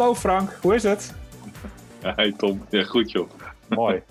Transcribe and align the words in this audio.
Hallo 0.00 0.14
Frank, 0.14 0.52
hoe 0.62 0.74
is 0.74 0.82
het? 0.82 1.14
Hey 2.02 2.32
Tom, 2.32 2.66
ja 2.70 2.82
goed 2.82 3.10
joh. 3.10 3.30
Mooi. 3.68 4.02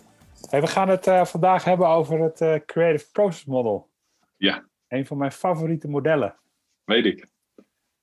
Hey, 0.49 0.61
we 0.61 0.67
gaan 0.67 0.89
het 0.89 1.07
uh, 1.07 1.25
vandaag 1.25 1.63
hebben 1.63 1.87
over 1.87 2.19
het 2.19 2.41
uh, 2.41 2.55
Creative 2.65 3.11
Process 3.11 3.45
Model. 3.45 3.89
Ja. 4.37 4.65
Een 4.87 5.05
van 5.05 5.17
mijn 5.17 5.31
favoriete 5.31 5.87
modellen. 5.87 6.35
Weet 6.83 7.05
ik. 7.05 7.27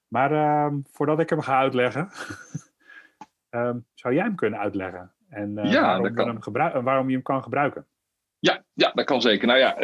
Maar 0.09 0.33
uh, 0.33 0.79
voordat 0.91 1.21
ik 1.21 1.31
hem 1.31 1.41
ga 1.41 1.59
uitleggen, 1.59 2.09
um, 3.51 3.87
zou 3.95 4.15
jij 4.15 4.23
hem 4.23 4.35
kunnen 4.35 4.59
uitleggen? 4.59 5.13
En 5.29 5.55
ja, 5.55 5.81
waarom, 6.01 6.41
dat 6.43 6.73
hem 6.73 6.85
waarom 6.85 7.07
je 7.09 7.15
hem 7.15 7.23
kan 7.23 7.43
gebruiken? 7.43 7.87
Ja, 8.39 8.65
ja, 8.73 8.93
dat 8.95 9.05
kan 9.05 9.21
zeker. 9.21 9.47
Nou 9.47 9.59
ja, 9.59 9.77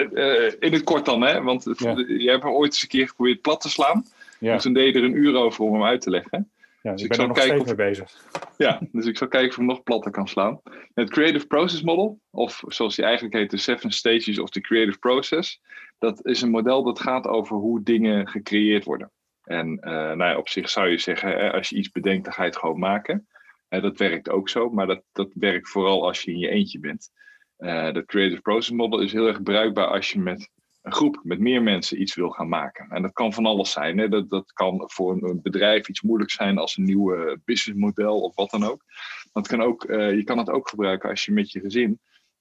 in 0.61 0.73
het 0.73 0.85
kort 0.85 1.05
dan, 1.05 1.23
hè? 1.23 1.43
want 1.43 1.65
Ja. 1.77 1.91
je 1.97 2.31
hebt 2.31 2.43
hem 2.43 2.53
ooit 2.53 2.73
eens 2.73 2.83
een 2.83 2.89
keer 2.89 3.09
geprobeerd 3.09 3.41
plat 3.41 3.61
te 3.61 3.71
slaan. 3.71 4.05
Ja, 4.39 4.53
Dus 4.53 4.63
toen 4.63 4.73
deed 4.73 4.93
je 4.95 5.01
er 5.01 5.05
een 5.07 5.17
uur 5.17 5.35
over 5.37 5.65
om 5.65 5.73
hem 5.73 5.85
uit 5.85 6.01
te 6.01 6.11
leggen. 6.11 6.51
Ja 6.83 6.93
dus 6.93 7.03
ik 7.03 7.09
ben 7.09 7.19
er 7.21 7.27
nog 7.27 7.39
steeds 7.39 7.61
of- 7.61 7.67
mee 7.67 7.75
bezig. 7.75 8.27
Ja, 8.57 8.81
dus 8.93 9.07
ik 9.07 9.17
zal 9.17 9.29
kijken 9.29 9.49
of 9.49 9.55
ik 9.55 9.59
hem 9.59 9.69
nog 9.69 9.83
platter 9.83 10.11
kan 10.11 10.29
slaan. 10.29 10.61
Het 10.95 11.11
Creative 11.11 11.47
Process 11.47 11.83
Model, 11.83 12.21
of 12.31 12.63
zoals 12.67 12.97
die 12.97 13.05
eigenlijk 13.05 13.35
heet, 13.35 13.51
de 13.51 13.57
Seven 13.57 13.91
Stages 13.91 14.39
of 14.39 14.51
the 14.51 14.61
Creative 14.61 14.99
Process. 14.99 15.61
Dat 15.99 16.27
is 16.27 16.43
een 16.43 16.51
model 16.51 16.83
dat 16.83 17.01
gaat 17.01 17.27
over 17.27 17.57
hoe 17.57 17.83
dingen 17.83 18.29
gecreëerd 18.29 18.85
worden. 18.85 19.11
En 19.43 19.79
eh, 19.81 19.93
nou 19.93 20.25
ja, 20.25 20.37
op 20.37 20.49
zich 20.49 20.69
zou 20.69 20.89
je 20.89 20.99
zeggen, 20.99 21.29
hè, 21.31 21.53
als 21.53 21.69
je 21.69 21.77
iets 21.77 21.91
bedenkt, 21.91 22.25
dan 22.25 22.33
ga 22.33 22.43
je 22.43 22.49
het 22.49 22.59
gewoon 22.59 22.79
maken. 22.79 23.27
Hè, 23.69 23.81
dat 23.81 23.99
werkt 23.99 24.31
ook 24.31 24.49
zo, 24.49 24.71
maar 24.71 24.87
dat, 24.87 25.03
dat 25.13 25.31
werkt 25.35 25.69
vooral 25.69 26.07
als 26.07 26.23
je 26.23 26.31
in 26.31 26.39
je 26.39 26.49
eentje 26.49 26.79
bent. 26.79 27.11
Eh 27.57 27.93
dat 27.93 28.05
Creative 28.05 28.41
Process 28.41 28.71
Model 28.71 29.01
is 29.01 29.13
heel 29.13 29.27
erg 29.27 29.43
bruikbaar 29.43 29.87
als 29.87 30.13
je 30.13 30.19
met 30.21 30.51
een 30.83 30.93
groep, 30.93 31.21
met 31.23 31.39
meer 31.39 31.63
mensen 31.63 32.01
iets 32.01 32.15
wil 32.15 32.31
gaan 32.31 32.49
maken. 32.49 32.89
En 32.89 33.03
dat 33.03 33.13
kan 33.13 33.33
van 33.33 33.47
alles 33.47 33.71
zijn. 33.71 33.99
Hè. 33.99 34.09
Dat, 34.09 34.31
dat 34.31 34.53
kan 34.53 34.83
voor 34.87 35.23
een, 35.23 35.43
bedrijf 35.43 35.89
iets 35.89 36.03
moeilijk 36.03 36.31
zijn 36.31 36.59
als 36.59 36.77
een 36.77 36.85
nieuw 36.85 37.37
businessmodel 37.45 38.21
of 38.21 38.35
wat 38.35 38.51
dan 38.51 38.65
ook. 38.65 38.85
Dat 39.33 39.49
kan 39.49 39.63
ook 39.63 39.85
eh, 39.85 40.15
je 40.15 40.25
kan 40.25 40.39
het 40.39 40.51
ook 40.51 40.69
gebruiken 40.69 41.11
als 41.11 41.25
je 41.25 41.33
met 41.33 41.51
je 41.51 41.61
gezin, 41.61 42.01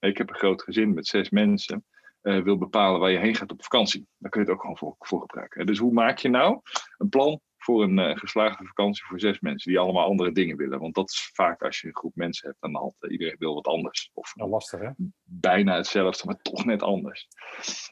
ik 0.09 0.17
heb 0.17 0.30
een 0.30 0.36
groot 0.36 0.61
gezin 0.61 0.94
met 0.94 1.08
zes 1.08 1.30
mensen, 1.30 1.86
eh, 2.22 2.42
wil 2.42 2.58
bepalen 2.58 3.00
waar 3.00 3.11
je 3.11 3.17
heen 3.17 3.36
gaat 3.36 3.52
op 3.52 3.64
vakantie. 3.64 4.08
Daar 4.17 4.31
kun 4.31 4.42
je 4.42 4.45
het 4.45 4.55
ook 4.55 4.61
gewoon 4.61 4.78
voor, 4.78 4.95
voor 5.00 5.22
gebruiken. 5.22 5.66
Dus 5.66 5.78
hoe 5.78 5.94
maak 5.94 6.17
je 6.17 6.30
nou 6.30 6.61
een 6.98 7.09
plan 7.09 7.42
voor 7.64 7.84
een 7.84 8.00
eh, 8.00 8.17
geslaagde 8.17 8.66
vakantie 8.66 9.06
voor 9.06 9.20
zes 9.20 9.40
mensen 9.40 9.72
die 9.72 9.80
allemaal 9.80 10.06
andere 10.06 10.31
dingen 10.31 10.58
willen? 10.58 10.80
Want 10.80 10.95
dat 10.95 11.09
is 11.09 11.30
vaak 11.34 11.62
als 11.62 11.81
je 11.81 11.88
een 11.88 11.95
groep 11.95 12.16
mensen 12.16 12.48
hebt 12.48 12.73
de 12.73 12.78
hand. 12.78 12.95
eh, 13.00 13.12
iedereen 13.12 13.36
wil 13.40 13.54
wat 13.54 13.67
anders. 13.67 14.09
Of 14.14 14.36
Nou, 14.36 14.50
lastig 14.50 14.80
hè? 14.80 14.90
bijna 15.23 15.76
hetzelfde, 15.76 16.26
maar 16.26 16.42
toch 16.42 16.66
net 16.66 16.84
anders. 16.84 17.28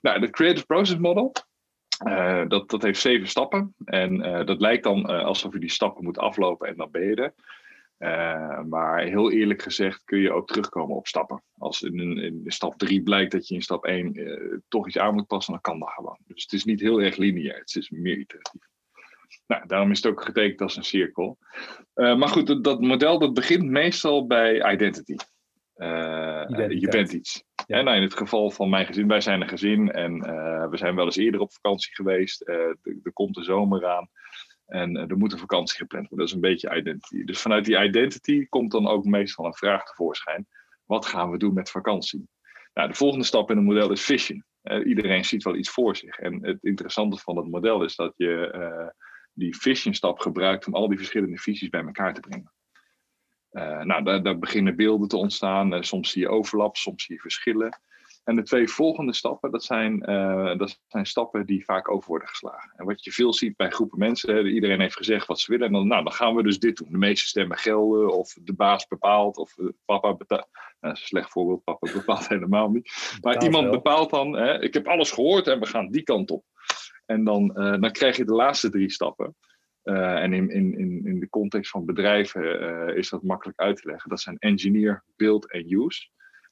Nou, 0.01 0.21
het 0.21 0.31
Creative 0.31 0.65
Process 0.65 0.99
Model, 0.99 1.31
eh, 2.05 2.47
dat, 2.47 2.69
dat 2.69 2.81
heeft 2.81 2.99
zeven 2.99 3.27
stappen. 3.27 3.75
En 3.85 4.17
dat 4.45 4.61
lijkt 4.61 4.83
dan 4.83 5.05
alsof 5.05 5.53
je 5.53 5.59
die 5.59 5.71
stappen 5.71 6.03
moet 6.03 6.17
aflopen 6.17 6.67
en 6.67 6.75
dan 6.75 6.91
ben 6.91 7.05
je 7.05 7.15
er. 7.15 7.33
Maar 8.65 9.03
heel 9.03 9.31
eerlijk 9.31 9.61
gezegd 9.61 10.03
kun 10.03 10.19
je 10.19 10.31
ook 10.31 10.47
terugkomen 10.47 10.95
op 10.95 11.07
stappen. 11.07 11.43
Als 11.57 11.81
in, 11.81 12.17
in, 12.17 12.43
stap 12.45 12.77
3 12.77 13.03
blijkt 13.03 13.31
dat 13.31 13.47
je 13.47 13.55
in 13.55 13.61
stap 13.61 13.85
1 13.85 14.13
eh, 14.13 14.57
toch 14.67 14.87
iets 14.87 14.97
aan 14.97 15.13
moet 15.13 15.27
passen, 15.27 15.53
dan 15.53 15.61
kan 15.61 15.79
dat 15.79 15.89
gewoon. 15.89 16.17
Dus 16.27 16.43
het 16.43 16.53
is 16.53 16.63
niet 16.63 16.79
heel 16.79 17.01
erg 17.01 17.15
lineair, 17.15 17.59
het 17.59 17.75
is 17.75 17.89
meer 17.89 18.17
iteratief. 18.17 18.67
Nou, 19.47 19.67
daarom 19.67 19.91
is 19.91 20.03
het 20.03 20.11
ook 20.11 20.23
getekend 20.23 20.61
als 20.61 20.75
een 20.75 20.83
cirkel. 20.83 21.37
Eh, 21.93 22.15
maar 22.17 22.27
goed, 22.27 22.47
dat, 22.47 22.63
dat 22.63 22.81
model 22.81 23.19
dat 23.19 23.33
begint 23.33 23.63
meestal 23.63 24.27
bij 24.27 24.71
identity. 24.71 25.15
Eh, 25.73 26.45
je 26.69 26.87
bent 26.89 27.11
iets. 27.11 27.43
Ja. 27.65 27.77
En 27.77 27.85
nou, 27.85 27.97
in 27.97 28.03
het 28.03 28.13
geval 28.13 28.51
van 28.51 28.69
mijn 28.69 28.85
gezin, 28.85 29.07
wij 29.07 29.21
zijn 29.21 29.41
een 29.41 29.47
gezin 29.47 29.91
en 29.91 30.21
eh, 30.21 30.69
we 30.69 30.77
zijn 30.77 30.95
wel 30.95 31.05
eens 31.05 31.15
eerder 31.15 31.41
op 31.41 31.53
vakantie 31.53 31.95
geweest. 31.95 32.47
Er, 32.47 32.77
komt 33.13 33.35
de 33.35 33.43
zomer 33.43 33.87
aan 33.87 34.09
en 34.65 34.95
er 34.95 35.17
moet 35.17 35.31
een 35.31 35.39
vakantie 35.39 35.77
gepland 35.77 36.09
worden. 36.09 36.27
Dat 36.27 36.35
is 36.35 36.41
een 36.43 36.49
beetje 36.49 36.77
identity. 36.77 37.23
Dus 37.23 37.41
vanuit 37.41 37.65
die 37.65 37.83
identity 37.83 38.45
komt 38.49 38.71
dan 38.71 38.87
ook 38.87 39.05
meestal 39.05 39.45
een 39.45 39.53
vraag 39.53 39.83
tevoorschijn. 39.83 40.47
Wat 40.85 41.05
gaan 41.05 41.31
we 41.31 41.37
doen 41.37 41.53
met 41.53 41.69
vakantie? 41.69 42.27
Nou, 42.73 42.89
de 42.89 42.95
volgende 42.95 43.25
stap 43.25 43.49
in 43.49 43.57
het 43.57 43.65
model 43.65 43.91
is 43.91 44.03
vision. 44.03 44.43
Iedereen 44.83 45.25
ziet 45.25 45.43
wel 45.43 45.55
iets 45.55 45.69
voor 45.69 45.95
zich. 45.95 46.17
En 46.17 46.45
het 46.45 46.63
interessante 46.63 47.17
van 47.17 47.37
het 47.37 47.47
model 47.47 47.83
is 47.83 47.95
dat 47.95 48.13
je 48.15 48.51
die 49.39 49.57
vision 49.57 49.93
stap 49.93 50.19
gebruikt 50.19 50.67
om 50.67 50.73
al 50.75 50.87
die 50.87 50.97
verschillende 50.97 51.37
visies 51.37 51.69
bij 51.69 51.83
elkaar 51.83 52.13
te 52.13 52.19
brengen. 52.19 52.51
Eh, 53.49 53.81
nou, 53.81 54.03
daar, 54.03 54.23
daar 54.23 54.39
beginnen 54.39 54.75
beelden 54.75 55.07
te 55.07 55.17
ontstaan. 55.17 55.73
Eh, 55.73 55.81
soms 55.81 56.11
zie 56.11 56.21
je 56.21 56.29
overlap, 56.29 56.75
soms 56.77 57.03
zie 57.03 57.15
je 57.15 57.21
verschillen. 57.21 57.79
En 58.23 58.35
de 58.35 58.43
twee 58.43 58.67
volgende 58.67 59.13
stappen, 59.13 59.51
dat 59.51 59.63
zijn, 59.63 60.01
eh, 60.01 60.57
dat 60.57 60.79
zijn 60.87 61.05
stappen 61.05 61.45
die 61.45 61.65
vaak 61.65 61.91
over 61.91 62.09
worden 62.09 62.27
geslagen. 62.27 62.73
En 62.75 62.85
wat 62.85 63.03
je 63.03 63.11
veel 63.11 63.33
ziet 63.33 63.55
bij 63.55 63.69
groepen 63.69 63.99
mensen, 63.99 64.35
hè, 64.35 64.43
iedereen 64.43 64.79
heeft 64.79 64.95
gezegd 64.95 65.27
wat 65.27 65.39
ze 65.39 65.51
willen. 65.51 65.67
En 65.67 65.73
dan, 65.73 65.87
nou, 65.87 66.03
dan 66.03 66.13
gaan 66.13 66.35
we 66.35 66.43
dus 66.43 66.59
dit 66.59 66.77
doen. 66.77 66.91
De 66.91 66.97
meeste 66.97 67.27
stemmen 67.27 67.57
gelden, 67.57 68.17
of 68.17 68.33
de 68.41 68.53
baas 68.53 68.87
bepaalt, 68.87 69.37
of 69.37 69.55
papa 69.85 70.15
bepaalt. 70.15 70.47
Nou, 70.51 70.67
dat 70.79 70.93
is 70.93 71.01
een 71.01 71.07
slecht 71.07 71.31
voorbeeld, 71.31 71.63
papa 71.63 71.91
bepaalt 71.93 72.27
helemaal 72.37 72.69
niet. 72.69 73.17
Maar 73.21 73.33
Betaalt 73.33 73.43
iemand 73.43 73.71
bepaalt 73.71 74.09
dan, 74.09 74.33
hè, 74.33 74.61
ik 74.61 74.73
heb 74.73 74.87
alles 74.87 75.11
gehoord 75.11 75.47
en 75.47 75.59
we 75.59 75.65
gaan 75.65 75.91
die 75.91 76.03
kant 76.03 76.31
op. 76.31 76.43
En 77.09 77.23
dan, 77.23 77.55
eh, 77.55 77.79
dan 77.79 77.91
krijg 77.91 78.17
je 78.17 78.25
de 78.25 78.33
laatste 78.33 78.69
drie 78.69 78.91
stappen. 78.91 79.35
Eh, 79.81 80.23
en 80.23 80.33
in, 80.33 80.49
in, 80.49 80.77
in, 80.77 81.05
in 81.05 81.19
de 81.19 81.29
context 81.29 81.71
van 81.71 81.85
bedrijven 81.85 82.61
eh, 82.61 82.97
is 82.97 83.09
dat 83.09 83.23
makkelijk 83.23 83.59
uit 83.59 83.77
te 83.77 83.89
leggen. 83.89 84.09
Dat 84.09 84.21
zijn 84.21 84.37
engineer, 84.37 85.03
build 85.15 85.51
en 85.51 85.73
use. 85.73 86.09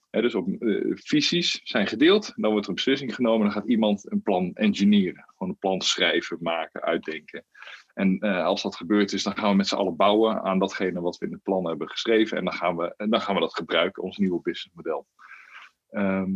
Dus 0.09 0.35
op, 0.35 0.47
visies 0.89 1.61
zijn 1.63 1.87
gedeeld, 1.87 2.33
dan 2.35 2.49
wordt 2.51 2.65
er 2.65 2.69
een 2.69 2.75
beslissing 2.75 3.15
genomen, 3.15 3.45
dan 3.45 3.51
gaat 3.51 3.69
iemand 3.69 4.11
een 4.11 4.21
plan 4.21 4.53
engineeren. 4.53 5.23
Gewoon 5.27 5.53
een 5.53 5.59
plan 5.59 5.81
schrijven, 5.81 6.37
maken, 6.41 6.81
uitdenken. 6.81 7.45
En 7.93 8.19
als 8.19 8.61
dat 8.61 8.75
gebeurd 8.75 9.13
is, 9.13 9.23
dan 9.23 9.37
gaan 9.37 9.49
we 9.49 9.55
met 9.55 9.67
z'n 9.67 9.75
allen 9.75 9.95
bouwen 9.95 10.41
aan 10.41 10.59
datgene 10.59 11.01
wat 11.01 11.17
we 11.17 11.25
in 11.25 11.31
het 11.31 11.43
plan 11.43 11.67
hebben 11.67 11.89
geschreven. 11.89 12.37
En 12.37 12.43
dan 12.43 12.53
gaan 12.53 12.77
we, 12.77 12.93
dan 12.97 13.21
gaan 13.21 13.35
we 13.35 13.41
dat 13.41 13.55
gebruiken, 13.55 14.03
ons 14.03 14.17
nieuwe 14.17 14.41
businessmodel. 14.41 15.07
Ehm, 15.89 16.31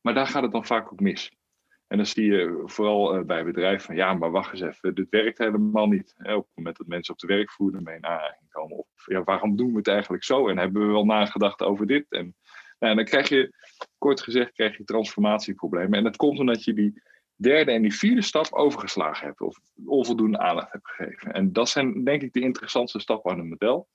maar 0.00 0.14
daar 0.14 0.26
gaat 0.26 0.42
het 0.42 0.52
dan 0.52 0.66
vaak 0.66 0.92
ook 0.92 1.00
mis. 1.00 1.36
En 1.86 1.96
dan 1.96 2.06
zie 2.06 2.24
je 2.24 2.62
vooral 2.64 3.14
eh, 3.14 3.24
bij 3.24 3.44
bedrijven 3.44 3.86
van 3.86 3.96
ja, 3.96 4.14
maar 4.14 4.30
wacht 4.30 4.52
eens 4.52 4.60
even, 4.60 4.94
dit 4.94 5.06
werkt 5.10 5.38
helemaal 5.38 5.86
niet. 5.86 6.14
Op 6.18 6.26
het 6.26 6.46
moment 6.54 6.76
dat 6.76 6.86
mensen 6.86 7.12
op 7.12 7.20
de 7.20 7.26
werkvloer 7.26 7.74
ermee 7.74 7.96
in 7.96 8.06
aanraking 8.06 8.50
komen. 8.50 8.76
Of 8.76 8.86
ja, 9.06 9.24
waarom 9.24 9.56
doen 9.56 9.70
we 9.70 9.76
het 9.76 9.88
eigenlijk 9.88 10.24
zo? 10.24 10.48
En 10.48 10.58
hebben 10.58 10.86
we 10.86 10.92
wel 10.92 11.04
nagedacht 11.04 11.62
over 11.62 11.86
dit? 11.86 12.06
En, 12.08 12.34
nou, 12.78 12.94
dan 12.94 13.04
krijg 13.04 13.28
je, 13.28 13.54
kort 13.98 14.20
gezegd, 14.20 14.52
krijg 14.52 14.76
je 14.76 14.84
transformatieproblemen. 14.84 15.98
En 15.98 16.04
dat 16.04 16.16
komt 16.16 16.38
omdat 16.38 16.64
je 16.64 16.72
die 16.72 17.02
derde 17.36 17.72
en 17.72 17.82
die 17.82 17.94
vierde 17.94 18.22
stap 18.22 18.52
overgeslagen 18.52 19.26
hebt. 19.26 19.40
Of 19.40 19.58
onvoldoende 19.86 20.38
aandacht 20.38 20.72
hebt 20.72 20.88
gegeven. 20.88 21.32
En 21.32 21.52
dat 21.52 21.68
zijn 21.68 22.04
denk 22.04 22.22
ik 22.22 22.32
de 22.32 22.40
interessantste 22.40 23.00
stappen 23.00 23.32
aan 23.32 23.38
het 23.38 23.48
model. 23.48 23.88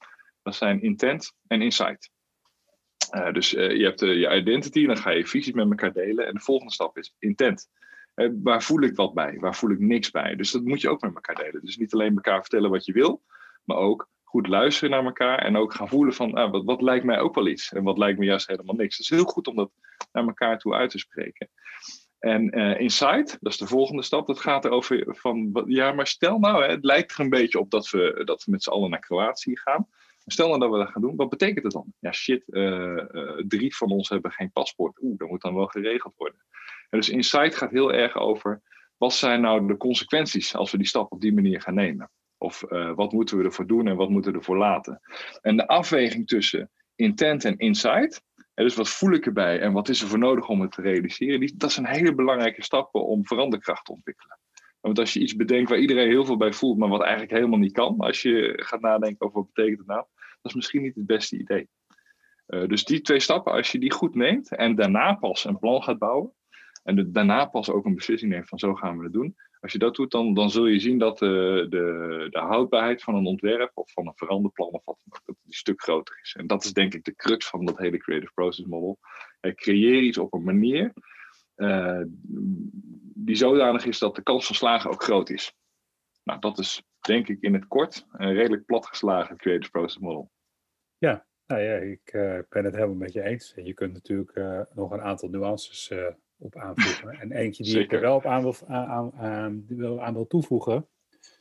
Dat 0.43 0.55
zijn 0.55 0.81
intent 0.81 1.33
en 1.47 1.61
insight. 1.61 2.11
Eh, 3.11 3.33
dus 3.33 3.53
eh, 3.53 3.77
je 3.77 3.83
hebt 3.83 4.01
eh, 4.01 4.19
je 4.19 4.35
identity, 4.35 4.85
dan 4.85 4.97
ga 4.97 5.09
je 5.09 5.27
visies 5.27 5.53
met 5.53 5.69
elkaar 5.69 5.93
delen. 5.93 6.27
En 6.27 6.33
de 6.33 6.39
volgende 6.39 6.73
stap 6.73 6.97
is 6.97 7.15
intent. 7.19 7.69
Waar 8.43 8.63
voel 8.63 8.81
ik 8.81 8.95
wat 8.95 9.13
bij? 9.13 9.37
Waar 9.39 9.55
voel 9.55 9.71
ik 9.71 9.79
niks 9.79 10.11
bij? 10.11 10.35
Dus 10.35 10.51
dat 10.51 10.63
moet 10.63 10.81
je 10.81 10.89
ook 10.89 11.01
met 11.01 11.15
elkaar 11.15 11.35
delen. 11.35 11.61
Dus 11.61 11.77
niet 11.77 11.93
alleen 11.93 12.15
elkaar 12.15 12.41
vertellen 12.41 12.69
wat 12.69 12.85
je 12.85 12.93
wil, 12.93 13.21
maar 13.63 13.77
ook 13.77 14.09
goed 14.23 14.47
luisteren 14.47 14.89
naar 14.89 15.05
elkaar. 15.05 15.39
En 15.39 15.57
ook 15.57 15.73
gaan 15.73 15.87
voelen 15.87 16.13
van 16.13 16.33
ah, 16.33 16.51
wat, 16.51 16.63
wat 16.63 16.81
lijkt 16.81 17.05
mij 17.05 17.19
ook 17.19 17.35
wel 17.35 17.47
iets. 17.47 17.73
En 17.73 17.83
wat 17.83 17.97
lijkt 17.97 18.19
me 18.19 18.25
juist 18.25 18.47
helemaal 18.47 18.75
niks. 18.75 18.97
Het 18.97 19.05
is 19.05 19.17
heel 19.17 19.25
goed 19.25 19.47
om 19.47 19.55
dat 19.55 19.71
naar 20.11 20.25
elkaar 20.25 20.57
toe 20.57 20.73
uit 20.73 20.89
te 20.89 20.97
spreken. 20.97 21.49
En 22.19 22.49
insight, 22.79 23.37
dat 23.39 23.51
is 23.51 23.57
de 23.57 23.67
volgende 23.67 24.03
stap. 24.03 24.27
Dat 24.27 24.39
gaat 24.39 24.65
erover 24.65 25.15
van, 25.15 25.63
ja, 25.65 25.91
maar 25.91 26.07
stel 26.07 26.39
nou, 26.39 26.63
hè, 26.63 26.69
het 26.69 26.83
lijkt 26.83 27.11
er 27.11 27.19
een 27.19 27.29
beetje 27.29 27.59
op 27.59 27.71
dat 27.71 27.89
we, 27.89 28.21
dat 28.25 28.43
we 28.43 28.51
met 28.51 28.63
z'n 28.63 28.69
allen 28.69 28.89
naar 28.89 28.99
Kroatië 28.99 29.57
gaan. 29.57 29.87
Stel 30.31 30.47
nou 30.47 30.59
dat 30.59 30.71
we 30.71 30.77
dat 30.77 30.89
gaan 30.89 31.01
doen, 31.01 31.15
wat 31.15 31.29
betekent 31.29 31.63
het 31.63 31.73
dan? 31.73 31.93
Ja, 31.99 32.11
shit, 32.11 32.43
eh, 32.49 32.97
eh, 32.97 33.43
drie 33.47 33.75
van 33.75 33.91
ons 33.91 34.09
hebben 34.09 34.31
geen 34.31 34.51
paspoort. 34.51 35.01
Oeh, 35.01 35.17
dat 35.17 35.29
moet 35.29 35.41
dan 35.41 35.55
wel 35.55 35.67
geregeld 35.67 36.13
worden. 36.17 36.39
En 36.89 36.99
dus 36.99 37.09
Insight 37.09 37.55
gaat 37.55 37.71
heel 37.71 37.93
erg 37.93 38.17
over, 38.17 38.61
wat 38.97 39.13
zijn 39.13 39.41
nou 39.41 39.67
de 39.67 39.77
consequenties 39.77 40.55
als 40.55 40.71
we 40.71 40.77
die 40.77 40.87
stap 40.87 41.11
op 41.11 41.21
die 41.21 41.33
manier 41.33 41.61
gaan 41.61 41.73
nemen? 41.73 42.11
Of 42.37 42.63
eh, 42.63 42.93
wat 42.95 43.11
moeten 43.11 43.37
we 43.37 43.43
ervoor 43.43 43.67
doen 43.67 43.87
en 43.87 43.95
wat 43.95 44.09
moeten 44.09 44.31
we 44.31 44.37
ervoor 44.37 44.57
laten? 44.57 45.01
En 45.41 45.57
de 45.57 45.67
afweging 45.67 46.27
tussen 46.27 46.71
intent 46.95 47.45
en 47.45 47.57
insight, 47.57 48.23
hè, 48.53 48.63
dus 48.63 48.75
wat 48.75 48.89
voel 48.89 49.11
ik 49.11 49.25
erbij 49.25 49.59
en 49.59 49.73
wat 49.73 49.89
is 49.89 50.01
er 50.01 50.07
voor 50.07 50.19
nodig 50.19 50.47
om 50.47 50.61
het 50.61 50.71
te 50.71 50.81
realiseren, 50.81 51.39
die, 51.39 51.53
dat 51.57 51.71
zijn 51.71 51.85
hele 51.85 52.15
belangrijke 52.15 52.63
stappen 52.63 53.05
om 53.05 53.25
veranderkracht 53.25 53.85
te 53.85 53.91
ontwikkelen. 53.91 54.39
Want 54.81 54.99
als 54.99 55.13
je 55.13 55.19
iets 55.19 55.35
bedenkt 55.35 55.69
waar 55.69 55.79
iedereen 55.79 56.07
heel 56.07 56.25
veel 56.25 56.37
bij 56.37 56.53
voelt, 56.53 56.77
maar 56.77 56.89
wat 56.89 57.01
eigenlijk 57.01 57.31
helemaal 57.31 57.59
niet 57.59 57.71
kan, 57.71 57.97
als 57.97 58.21
je 58.21 58.53
gaat 58.55 58.81
nadenken 58.81 59.25
over 59.25 59.37
wat 59.37 59.53
betekent 59.53 59.77
het 59.77 59.87
nou, 59.87 60.05
dat 60.41 60.51
is 60.51 60.53
misschien 60.53 60.81
niet 60.81 60.95
het 60.95 61.05
beste 61.05 61.37
idee. 61.37 61.69
Eh, 62.45 62.67
dus 62.67 62.85
die 62.85 63.01
twee 63.01 63.19
stappen, 63.19 63.53
als 63.53 63.71
je 63.71 63.79
die 63.79 63.91
goed 63.91 64.15
neemt 64.15 64.55
en 64.55 64.75
daarna 64.75 65.13
pas 65.13 65.45
een 65.45 65.59
plan 65.59 65.83
gaat 65.83 65.97
bouwen, 65.97 66.33
en 66.83 67.11
daarna 67.11 67.45
pas 67.45 67.69
ook 67.69 67.85
een 67.85 67.95
beslissing 67.95 68.31
neemt 68.31 68.49
van 68.49 68.59
zo 68.59 68.75
gaan 68.75 68.97
we 68.97 69.03
het 69.03 69.13
doen. 69.13 69.35
Als 69.59 69.71
je 69.71 69.77
dat 69.77 69.95
doet, 69.95 70.11
dan, 70.11 70.33
dan 70.33 70.49
zul 70.49 70.67
je 70.67 70.79
zien 70.79 70.97
dat 70.97 71.17
de, 71.17 71.65
de, 71.69 72.27
de 72.29 72.39
houdbaarheid 72.39 73.03
van 73.03 73.15
een 73.15 73.25
ontwerp 73.25 73.71
of 73.73 73.91
van 73.91 74.07
een 74.07 74.15
veranderplan 74.15 74.69
of 74.71 74.85
wat 74.85 74.97
dan 75.03 75.19
dat 75.25 75.35
die 75.43 75.55
stuk 75.55 75.81
groter 75.81 76.19
is. 76.21 76.35
En 76.39 76.47
dat 76.47 76.63
is 76.63 76.73
denk 76.73 76.93
ik 76.93 77.03
de 77.03 77.15
crux 77.15 77.47
van 77.47 77.65
dat 77.65 77.77
hele 77.77 77.97
Creative 77.97 78.31
Process 78.33 78.67
Model. 78.67 78.99
Eh, 79.39 79.53
creëer 79.53 80.01
iets 80.01 80.17
op 80.17 80.33
een 80.33 80.43
manier 80.43 80.93
eh, 81.55 82.01
die 83.13 83.35
zodanig 83.35 83.85
is 83.85 83.99
dat 83.99 84.15
de 84.15 84.23
kans 84.23 84.45
van 84.45 84.55
slagen 84.55 84.91
ook 84.91 85.03
groot 85.03 85.29
is. 85.29 85.53
Nou, 86.23 86.39
dat 86.39 86.59
is 86.59 86.83
denk 86.99 87.27
ik 87.27 87.41
in 87.41 87.53
het 87.53 87.67
kort 87.67 88.05
een 88.11 88.33
redelijk 88.33 88.65
platgeslagen 88.65 89.37
creative 89.37 89.71
process 89.71 89.97
model. 89.97 90.31
Ja, 90.97 91.25
nou 91.45 91.61
ja, 91.61 91.75
ik 91.75 92.13
uh, 92.13 92.39
ben 92.49 92.65
het 92.65 92.73
helemaal 92.73 92.95
met 92.95 93.13
je 93.13 93.23
eens. 93.23 93.53
Je 93.55 93.73
kunt 93.73 93.93
natuurlijk 93.93 94.35
uh, 94.35 94.61
nog 94.73 94.91
een 94.91 95.01
aantal 95.01 95.29
nuances 95.29 95.89
uh, 95.89 96.07
op 96.37 96.55
aanvoegen. 96.55 97.09
En 97.21 97.31
eentje 97.31 97.63
die 97.63 97.79
ik 97.79 97.91
er 97.91 98.01
wel 98.01 98.15
op 98.15 98.25
aan 98.25 98.41
wil, 98.41 98.55
aan, 98.67 99.13
aan, 99.13 99.65
wil, 99.67 100.01
aan 100.01 100.13
wil 100.13 100.27
toevoegen, 100.27 100.87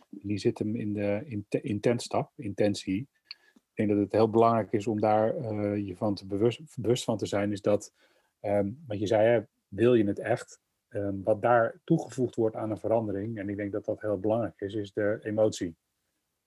die 0.09 0.39
zit 0.39 0.59
hem 0.59 0.77
in 0.77 0.93
de 0.93 1.61
intentstap, 1.63 2.33
intentie. 2.37 3.09
Ik 3.55 3.87
denk 3.87 3.89
dat 3.89 3.99
het 3.99 4.13
heel 4.13 4.31
belangrijk 4.31 4.73
is 4.73 4.87
om 4.87 5.01
daar 5.01 5.35
je 5.79 5.97
van 5.97 6.15
te 6.15 6.27
bewust, 6.27 6.77
bewust, 6.77 7.05
van 7.05 7.17
te 7.17 7.27
zijn, 7.27 7.53
is 7.53 7.61
dat, 7.61 7.93
um, 8.41 8.83
wat 8.87 8.99
je 8.99 9.07
zei, 9.07 9.27
hè, 9.29 9.41
wil 9.69 9.95
je 9.95 10.05
het 10.05 10.19
echt? 10.19 10.61
Um, 10.93 11.23
wat 11.25 11.43
daar 11.43 11.81
toegevoegd 11.85 12.35
wordt 12.35 12.57
aan 12.57 12.71
een 12.71 12.79
verandering, 12.79 13.39
en 13.39 13.49
ik 13.49 13.57
denk 13.57 13.73
dat 13.73 13.85
dat 13.85 14.01
heel 14.01 14.19
belangrijk 14.19 14.61
is, 14.61 14.75
is 14.75 14.93
de 14.93 15.19
emotie. 15.23 15.77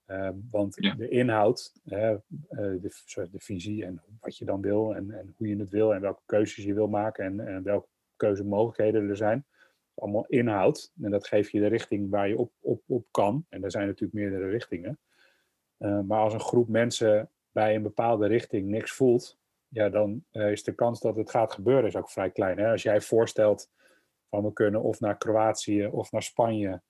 Uh, 0.06 0.28
want 0.50 0.74
ja. 0.78 0.94
de 0.94 1.08
inhoud, 1.08 1.72
uh, 1.84 2.14
de, 2.48 2.90
de, 3.30 3.38
visie 3.38 3.84
en 3.84 4.02
wat 4.20 4.38
je 4.38 4.44
dan 4.44 4.60
wil 4.60 4.94
en, 4.94 5.10
en, 5.10 5.34
hoe 5.36 5.48
je 5.48 5.56
het 5.56 5.70
wil 5.70 5.94
en 5.94 6.00
welke 6.00 6.22
keuzes 6.26 6.64
je 6.64 6.74
wil 6.74 6.88
maken 6.88 7.24
en, 7.24 7.40
en 7.40 7.62
welke 7.62 7.88
keuzemogelijkheden 8.16 9.08
er 9.08 9.16
zijn. 9.16 9.46
Allemaal 9.94 10.26
inhoud. 10.26 10.92
En 11.02 11.10
dat 11.10 11.26
geeft 11.26 11.50
je 11.50 11.60
de 11.60 11.66
richting 11.66 12.10
waar 12.10 12.28
je 12.28 12.38
op, 12.38 12.52
op, 12.60 12.82
op 12.86 13.06
kan. 13.10 13.46
En 13.48 13.64
er 13.64 13.70
zijn 13.70 13.86
natuurlijk 13.86 14.12
meerdere 14.12 14.48
richtingen. 14.48 14.98
Uh, 15.78 16.00
maar 16.00 16.20
als 16.20 16.32
een 16.32 16.40
groep 16.40 16.68
mensen 16.68 17.30
bij 17.52 17.74
een 17.74 17.82
bepaalde 17.82 18.26
richting 18.26 18.66
niks 18.66 18.92
voelt, 18.92 19.38
ja, 19.68 19.88
dan 19.88 20.24
is 20.30 20.64
de 20.64 20.74
kans 20.74 21.00
dat 21.00 21.16
het 21.16 21.30
gaat 21.30 21.52
gebeuren 21.52 21.86
is 21.86 21.96
ook 21.96 22.10
vrij 22.10 22.30
klein. 22.30 22.58
Hè? 22.58 22.70
Als 22.70 22.82
jij 22.82 23.00
voorstelt 23.00 23.70
kunnen 24.52 24.82
of 24.82 25.00
naar 25.00 25.18
Kroatië 25.18 25.86
of 25.86 26.12
naar 26.12 26.22
Spanje 26.22 26.82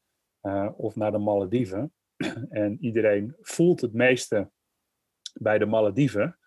of 0.76 0.96
naar 0.96 1.12
de 1.12 1.18
Malediven 1.18 1.92
en 2.50 2.78
iedereen 2.80 3.36
voelt 3.40 3.80
het 3.80 3.92
meeste 3.92 4.50
bij 5.34 5.58
de 5.58 5.66
Malediven, 5.66 6.38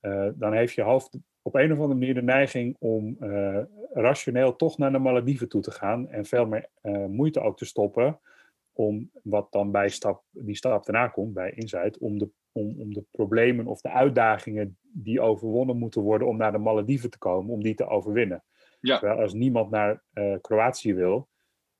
uh, 0.00 0.28
dan 0.34 0.52
heeft 0.52 0.74
je 0.74 0.82
hoofd 0.82 1.18
op 1.42 1.54
een 1.54 1.72
of 1.72 1.78
andere 1.78 1.98
manier 1.98 2.14
de 2.14 2.22
neiging 2.22 2.76
om 2.78 3.16
uh, 3.20 3.58
rationeel 3.92 4.56
toch 4.56 4.78
naar 4.78 4.92
de 4.92 4.98
Malediven 4.98 5.48
toe 5.48 5.62
te 5.62 5.70
gaan 5.70 6.08
en 6.08 6.24
veel 6.24 6.46
meer 6.46 6.68
moeite 7.08 7.40
ook 7.40 7.56
te 7.56 7.64
stoppen 7.64 8.20
om 8.72 9.10
wat 9.22 9.52
dan 9.52 9.70
bij 9.70 9.88
stap, 9.88 10.24
die 10.30 10.56
stap 10.56 10.86
daarna 10.86 11.08
komt, 11.08 11.34
bij 11.34 11.50
Insight, 11.50 11.98
om 11.98 12.18
de, 12.18 12.30
om, 12.52 12.80
om 12.80 12.94
de 12.94 13.04
problemen 13.10 13.66
of 13.66 13.80
de 13.80 13.90
uitdagingen 13.90 14.78
die 14.92 15.20
overwonnen 15.20 15.76
moeten 15.76 16.02
worden 16.02 16.28
om 16.28 16.36
naar 16.36 16.52
de 16.52 16.58
Malediven 16.58 17.10
te 17.10 17.18
komen, 17.18 17.52
om 17.52 17.62
die 17.62 17.74
te 17.74 17.86
overwinnen. 17.86 18.44
Ja. 18.80 18.98
Terwijl 18.98 19.20
als 19.20 19.32
niemand 19.32 19.70
naar 19.70 20.02
Kroatië 20.40 20.94
wil, 20.94 21.28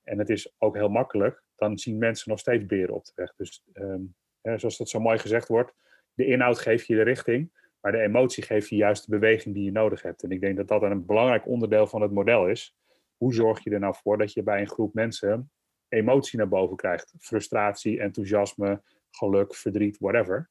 en 0.03 0.19
het 0.19 0.31
is 0.31 0.55
ook 0.59 0.77
heel 0.77 0.89
makkelijk, 0.89 1.43
dan 1.57 1.79
zien 1.79 1.99
mensen 1.99 2.31
nog 2.31 2.39
steeds 2.39 2.67
beren 2.67 2.95
op 2.95 3.05
de 3.05 3.13
weg. 3.15 3.35
Dus 3.37 3.65
um, 3.75 4.15
hè, 4.41 4.59
zoals 4.59 4.77
dat 4.77 4.89
zo 4.89 5.01
mooi 5.01 5.19
gezegd 5.19 5.49
wordt, 5.49 5.75
de 6.15 6.27
inhoud 6.27 6.59
geeft 6.59 6.87
je 6.87 6.95
de 6.95 7.03
richting, 7.03 7.53
maar 7.81 7.93
de 7.93 8.01
emotie 8.01 8.43
geeft 8.43 8.69
je 8.69 8.77
juist 8.77 9.05
de 9.05 9.11
beweging 9.11 9.55
die 9.55 9.65
je 9.65 9.73
nodig 9.73 10.03
hebt. 10.03 10.23
En 10.23 10.31
ik 10.31 10.41
denk 10.41 10.57
dat 10.57 10.69
dat 10.69 10.83
een 10.83 11.07
belangrijk 11.07 11.47
onderdeel 11.47 11.87
van 11.87 12.03
het 12.03 12.13
model 12.13 12.49
is. 12.49 12.77
Hoe 13.17 13.35
zorg 13.35 13.65
je 13.65 13.71
er 13.71 13.81
nou 13.81 13.95
voor 14.03 14.19
dat 14.19 14.33
je 14.33 14.43
bij 14.43 14.61
een 14.61 14.69
groep 14.69 14.95
mensen 14.95 15.51
emotie 15.89 16.39
naar 16.39 16.49
boven 16.49 16.77
krijgt? 16.77 17.15
Frustratie, 17.19 18.01
enthousiasme, 18.01 18.83
geluk, 19.11 19.55
verdriet, 19.55 19.99
whatever. 19.99 20.51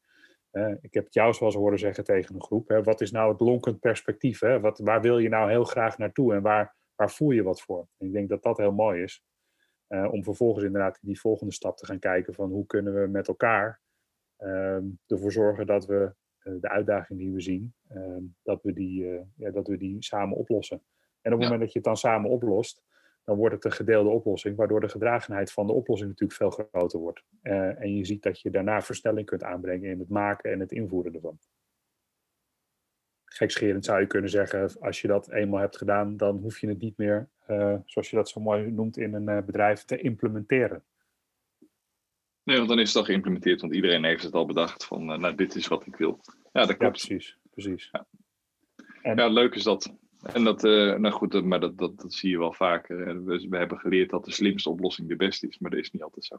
Uh, 0.52 0.74
ik 0.82 0.94
heb 0.94 1.06
het 1.06 1.14
jou 1.14 1.34
zoals 1.34 1.56
horen 1.56 1.80
zeggen 1.80 2.04
tegen 2.04 2.36
een 2.36 2.44
groep. 2.44 2.68
Hè, 2.68 2.84
wat 2.84 3.02
is 3.02 3.12
nou 3.12 3.32
het 3.32 3.40
lonkend 3.40 3.80
perspectief? 3.80 4.40
Hè? 4.40 4.60
Wat, 4.60 4.80
waar 4.80 5.02
wil 5.02 5.18
je 5.18 5.30
nou 5.30 5.50
heel 5.50 5.64
graag 5.64 5.98
naartoe 5.98 6.34
en 6.34 6.42
waar, 6.42 6.76
waar 6.96 7.12
voel 7.12 7.32
je 7.32 7.44
wat 7.44 7.62
voor? 7.62 7.88
En 7.98 8.08
ik 8.08 8.14
denk 8.14 8.30
dat 8.30 8.44
dat 8.44 8.58
heel 8.58 8.74
mooi 8.74 9.04
is. 9.04 9.24
Uh, 9.88 10.14
om 10.14 10.24
vervolgens 10.24 10.66
inderdaad 10.66 11.00
die 11.02 11.20
volgende 11.20 11.54
stap 11.54 11.78
te 11.78 11.86
gaan 11.86 12.00
kijken 12.00 12.34
van 12.34 12.50
hoe 12.50 12.66
kunnen 12.66 13.02
we 13.02 13.08
met 13.08 13.28
elkaar 13.28 13.82
uh, 14.40 14.78
ervoor 15.08 15.32
zorgen 15.32 15.68
dat 15.68 15.86
we 15.86 16.14
uh, 16.44 16.54
de 16.62 16.70
uitdaging 16.70 17.20
die 17.20 17.32
we 17.32 17.42
zien, 17.42 17.74
ehm, 17.88 18.24
dat, 18.44 18.64
we 18.64 18.74
die, 18.74 19.10
eh, 19.10 19.22
ja, 19.36 19.52
dat 19.52 19.68
we 19.68 19.78
die 19.78 20.04
samen 20.04 20.38
oplossen. 20.38 20.84
En 21.22 21.34
op 21.34 21.40
het 21.40 21.48
ja. 21.48 21.54
moment 21.54 21.60
dat 21.60 21.72
je 21.72 21.80
het 21.80 21.88
dan 21.88 21.98
samen 21.98 22.30
oplost, 22.30 22.84
dan 23.27 23.38
wordt 23.38 23.56
het 23.56 23.65
een 23.65 23.71
gedeelde 23.71 24.09
oplossing, 24.09 24.56
waardoor 24.56 24.79
de 24.79 24.89
gedragenheid 24.89 25.51
van 25.51 25.68
de 25.68 25.74
oplossing 25.74 26.09
natuurlijk 26.09 26.39
veel 26.39 26.68
groter 26.71 27.00
wordt. 27.00 27.24
en 27.41 27.95
je 27.95 28.06
ziet 28.06 28.24
dat 28.24 28.41
je 28.41 28.50
daarna 28.50 28.81
versnelling 28.81 29.25
kunt 29.25 29.44
aanbrengen 29.44 29.89
in 29.89 30.00
het 30.00 30.09
maken 30.09 30.51
en 30.51 30.59
het 30.59 30.71
invoeren 30.71 31.13
ervan 31.13 31.39
gekscherend 33.38 33.85
zou 33.85 34.00
je 34.00 34.07
kunnen 34.07 34.29
zeggen, 34.29 34.79
als 34.79 35.01
je 35.01 35.07
dat 35.07 35.31
eenmaal 35.31 35.59
hebt 35.59 35.77
gedaan, 35.77 36.18
dan 36.18 36.38
hoef 36.38 36.59
je 36.59 36.68
het 36.68 36.79
niet 36.79 36.97
meer, 36.97 37.29
uh, 37.50 37.75
zoals 37.85 38.09
je 38.09 38.15
dat 38.15 38.29
zo 38.29 38.41
mooi 38.41 38.71
noemt, 38.71 38.97
in 38.97 39.13
een 39.13 39.29
uh, 39.29 39.45
bedrijf 39.45 39.83
te 39.83 39.97
implementeren. 39.97 40.83
Nee, 42.44 42.57
want 42.57 42.69
dan 42.69 42.79
is 42.79 42.88
het 42.88 42.97
al 42.97 43.03
geïmplementeerd, 43.03 43.62
want 43.62 43.74
iedereen 43.74 44.03
heeft 44.03 44.24
het 44.24 44.33
al 44.33 44.45
bedacht 44.45 44.85
van, 44.85 45.06
nou, 45.06 45.35
dit 45.35 45.56
is 45.56 45.68
wat 45.68 45.85
ik 45.85 45.95
wil. 45.95 46.19
Ja, 46.51 46.65
dat 46.65 46.77
klopt. 46.77 47.01
Ja, 47.01 47.07
precies. 47.07 47.38
precies. 47.50 47.89
Ja. 47.91 48.07
En... 49.01 49.18
ja, 49.18 49.27
leuk 49.27 49.56
is 49.56 49.63
dat. 49.63 49.94
En 50.22 50.44
dat, 50.44 50.62
nou 50.62 51.10
goed, 51.10 51.44
maar 51.44 51.60
dat, 51.60 51.78
dat, 51.78 52.00
dat 52.00 52.14
zie 52.14 52.30
je 52.30 52.38
wel 52.38 52.54
vaak. 52.54 52.88
We, 52.88 53.46
we, 53.50 53.58
hebben 53.58 53.78
geleerd 53.78 54.10
dat 54.10 54.25
de 54.25 54.31
slimste 54.31 54.69
oplossing 54.69 55.08
de 55.08 55.16
beste 55.16 55.48
is, 55.48 55.60
maar 55.60 55.72
dat 55.72 55.80
is 55.80 55.92
niet 55.92 56.04
altijd 56.04 56.25
zo. 56.25 56.38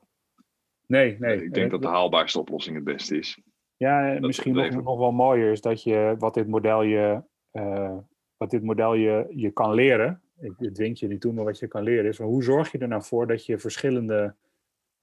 Nee, 0.87 1.17
nee. 1.19 1.45
Ik 1.45 1.55
denk 1.55 1.71
dat 1.71 1.83
de 1.83 1.89
haalbaarste 1.89 2.39
oplossing 2.39 2.77
het 2.77 2.85
beste 2.85 3.17
is. 3.19 3.41
Ja, 3.77 4.15
en 4.15 4.21
misschien 4.27 4.55
nog, 4.55 4.71
nog 4.71 4.99
wel 4.99 5.13
mooier 5.13 5.53
is 5.53 5.61
dat 5.61 5.83
je 5.83 6.15
wat 6.19 6.35
dit 6.35 6.49
model 6.49 6.83
je, 6.83 7.23
uh, 7.53 7.97
wat 8.37 8.51
dit 8.51 8.63
model 8.63 8.95
je, 8.95 9.27
je 9.31 9.51
kan 9.51 9.75
leren. 9.75 10.23
Ik 10.41 10.75
dwing 10.75 10.99
je 10.99 11.09
niet 11.09 11.21
toe, 11.21 11.33
maar 11.33 11.45
wat 11.45 11.59
je 11.59 11.69
kan 11.69 11.83
leren 11.83 12.09
is 12.09 12.19
hoe 12.19 12.43
zorg 12.43 12.73
je 12.73 12.79
er 12.79 12.89
nou 12.89 13.03
voor 13.03 13.27
dat 13.27 13.47
je 13.47 13.59
verschillende 13.59 14.35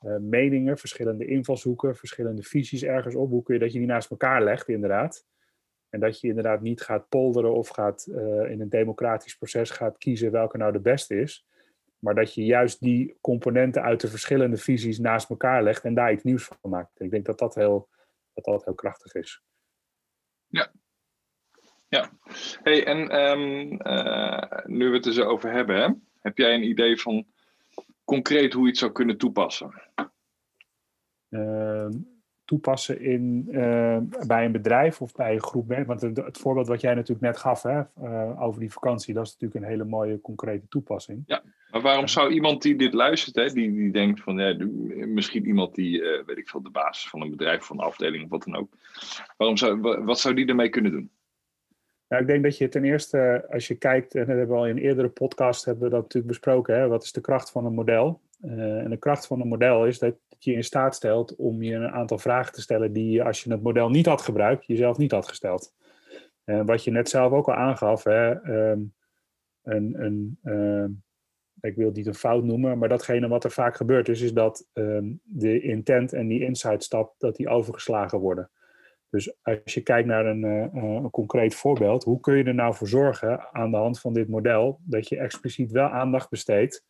uh, 0.01 0.17
meningen, 0.17 0.77
verschillende 0.77 1.25
invalshoeken, 1.25 1.95
verschillende 1.95 2.43
visies 2.43 2.83
ergens 2.83 3.15
op, 3.15 3.29
hoe 3.29 3.43
kun 3.43 3.53
je 3.53 3.59
dat 3.59 3.71
je 3.71 3.79
die 3.79 3.87
naast 3.87 4.09
elkaar 4.09 4.43
legt, 4.43 4.67
inderdaad. 4.67 5.25
En 5.95 6.01
dat 6.01 6.19
je 6.19 6.27
inderdaad 6.27 6.61
niet 6.61 6.81
gaat 6.81 7.09
polderen 7.09 7.53
of 7.53 7.67
gaat 7.67 8.07
uh, 8.09 8.49
in 8.51 8.61
een 8.61 8.69
democratisch 8.69 9.35
proces 9.37 9.69
gaat 9.69 9.97
kiezen 9.97 10.31
welke 10.31 10.57
nou 10.57 10.71
de 10.71 10.79
beste 10.79 11.19
is. 11.19 11.45
Maar 11.99 12.15
dat 12.15 12.33
je 12.33 12.45
juist 12.45 12.79
die 12.79 13.17
componenten 13.21 13.81
uit 13.81 14.01
de 14.01 14.07
verschillende 14.07 14.57
visies 14.57 14.99
naast 14.99 15.29
elkaar 15.29 15.63
legt 15.63 15.83
en 15.83 15.93
daar 15.93 16.11
iets 16.11 16.23
nieuws 16.23 16.45
van 16.45 16.69
maakt. 16.69 16.99
Ik 16.99 17.11
denk 17.11 17.25
dat 17.25 17.39
dat 17.39 17.55
heel, 17.55 17.89
dat 18.33 18.45
dat 18.45 18.65
heel 18.65 18.73
krachtig 18.73 19.13
is. 19.13 19.41
Ja. 20.47 20.71
Ja. 21.87 22.11
Hey, 22.63 22.85
en 22.85 23.19
um, 23.19 23.71
uh, 23.71 24.65
nu 24.65 24.89
we 24.89 24.95
het 24.95 25.05
er 25.05 25.13
zo 25.13 25.23
over 25.23 25.51
hebben, 25.51 25.75
hè, 25.75 25.89
heb 26.21 26.37
jij 26.37 26.53
een 26.53 26.69
idee 26.69 27.01
van 27.01 27.25
concreet 28.03 28.53
hoe 28.53 28.63
je 28.63 28.69
het 28.69 28.77
zou 28.77 28.91
kunnen 28.91 29.17
toepassen? 29.17 29.81
Uh, 31.29 31.87
toepassen 32.45 33.01
in, 33.01 33.47
uh, 33.51 33.97
bij 34.27 34.45
een 34.45 34.51
bedrijf 34.51 35.01
of 35.01 35.11
bij 35.11 35.33
een 35.33 35.43
groep 35.43 35.67
mensen. 35.67 35.87
Want 35.87 36.01
het, 36.01 36.17
het, 36.17 36.37
voorbeeld 36.37 36.67
wat 36.67 36.81
jij 36.81 36.93
natuurlijk 36.93 37.21
net 37.21 37.37
gaf 37.37 37.63
hè, 37.63 37.81
uh, 38.01 38.41
over 38.41 38.59
die 38.59 38.71
vakantie, 38.71 39.13
dat 39.13 39.25
is 39.25 39.31
natuurlijk 39.31 39.61
een 39.63 39.69
hele 39.69 39.83
mooie 39.83 40.21
concrete 40.21 40.67
toepassing. 40.67 41.23
Ja, 41.25 41.43
maar 41.71 41.81
waarom 41.81 42.07
zou 42.07 42.31
iemand 42.31 42.61
die 42.61 42.75
dit 42.75 42.93
luistert, 42.93 43.35
hè, 43.35 43.53
die, 43.53 43.73
die 43.73 43.91
denkt 43.91 44.21
van 44.21 44.37
ja, 44.37 44.65
misschien 45.07 45.45
iemand 45.45 45.75
die, 45.75 46.01
uh, 46.01 46.25
weet 46.25 46.37
ik 46.37 46.49
veel, 46.49 46.61
de 46.61 46.69
basis 46.69 47.09
van 47.09 47.21
een 47.21 47.29
bedrijf, 47.29 47.63
van 47.63 47.79
een 47.79 47.85
afdeling 47.85 48.23
of 48.23 48.29
wat 48.29 48.43
dan 48.43 48.55
ook. 48.55 48.77
Waarom 49.37 49.57
zou, 49.57 49.81
wat 50.03 50.19
zou 50.19 50.35
die 50.35 50.47
ermee 50.47 50.69
kunnen 50.69 50.91
doen? 50.91 51.09
Nou, 52.07 52.21
ik 52.21 52.27
denk 52.27 52.43
dat 52.43 52.57
je 52.57 52.67
ten 52.67 52.83
eerste, 52.83 53.45
als 53.49 53.67
je 53.67 53.75
kijkt, 53.75 54.15
en 54.15 54.25
dat 54.25 54.35
hebben 54.35 54.55
we 54.55 54.61
al 54.61 54.67
in 54.67 54.77
een 54.77 54.83
eerdere 54.83 55.09
podcast 55.09 55.65
hebben 55.65 55.83
we 55.83 55.89
dat 55.89 56.01
natuurlijk 56.01 56.27
besproken, 56.27 56.75
hè, 56.75 56.87
wat 56.87 57.03
is 57.03 57.11
de 57.11 57.21
kracht 57.21 57.51
van 57.51 57.65
een 57.65 57.73
model? 57.73 58.21
En 58.49 58.89
de 58.89 58.97
kracht 58.97 59.27
van 59.27 59.41
een 59.41 59.47
model 59.47 59.85
is 59.85 59.99
dat 59.99 60.15
je 60.39 60.53
in 60.53 60.63
staat 60.63 60.95
stelt 60.95 61.35
om 61.35 61.63
je 61.63 61.73
een 61.73 61.91
aantal 61.91 62.17
vragen 62.17 62.53
te 62.53 62.61
stellen 62.61 62.93
die 62.93 63.11
je, 63.11 63.23
als 63.23 63.43
je 63.43 63.51
het 63.51 63.63
model 63.63 63.89
niet 63.89 64.05
had 64.05 64.21
gebruikt, 64.21 64.65
jezelf 64.65 64.97
niet 64.97 65.11
had 65.11 65.27
gesteld. 65.27 65.73
En 66.43 66.65
wat 66.65 66.83
je 66.83 66.91
net 66.91 67.09
zelf 67.09 67.31
ook 67.31 67.47
al 67.47 67.53
aangaf, 67.53 68.03
hè, 68.03 68.45
um, 68.71 68.93
een, 69.63 70.03
een, 70.03 70.39
um, 70.43 71.03
ik 71.59 71.75
wil 71.75 71.85
het 71.85 71.95
niet 71.95 72.07
een 72.07 72.13
fout 72.13 72.43
noemen, 72.43 72.77
maar 72.77 72.89
datgene 72.89 73.27
wat 73.27 73.43
er 73.43 73.51
vaak 73.51 73.75
gebeurt 73.75 74.09
is, 74.09 74.21
is 74.21 74.33
dat 74.33 74.67
um, 74.73 75.19
de 75.23 75.61
intent 75.61 76.13
en 76.13 76.27
die 76.27 76.43
insight 76.43 76.83
stap, 76.83 77.15
dat 77.17 77.35
die 77.35 77.49
overgeslagen 77.49 78.19
worden. 78.19 78.49
Dus 79.09 79.35
als 79.41 79.73
je 79.73 79.81
kijkt 79.81 80.07
naar 80.07 80.25
een, 80.25 80.43
uh, 80.43 80.67
een 81.03 81.09
concreet 81.09 81.55
voorbeeld, 81.55 82.03
hoe 82.03 82.19
kun 82.19 82.37
je 82.37 82.43
er 82.43 82.55
nou 82.55 82.75
voor 82.75 82.87
zorgen 82.87 83.53
aan 83.53 83.71
de 83.71 83.77
hand 83.77 83.99
van 83.99 84.13
dit 84.13 84.27
model 84.27 84.79
dat 84.83 85.07
je 85.09 85.17
expliciet 85.17 85.71
wel 85.71 85.87
aandacht 85.87 86.29
besteedt 86.29 86.83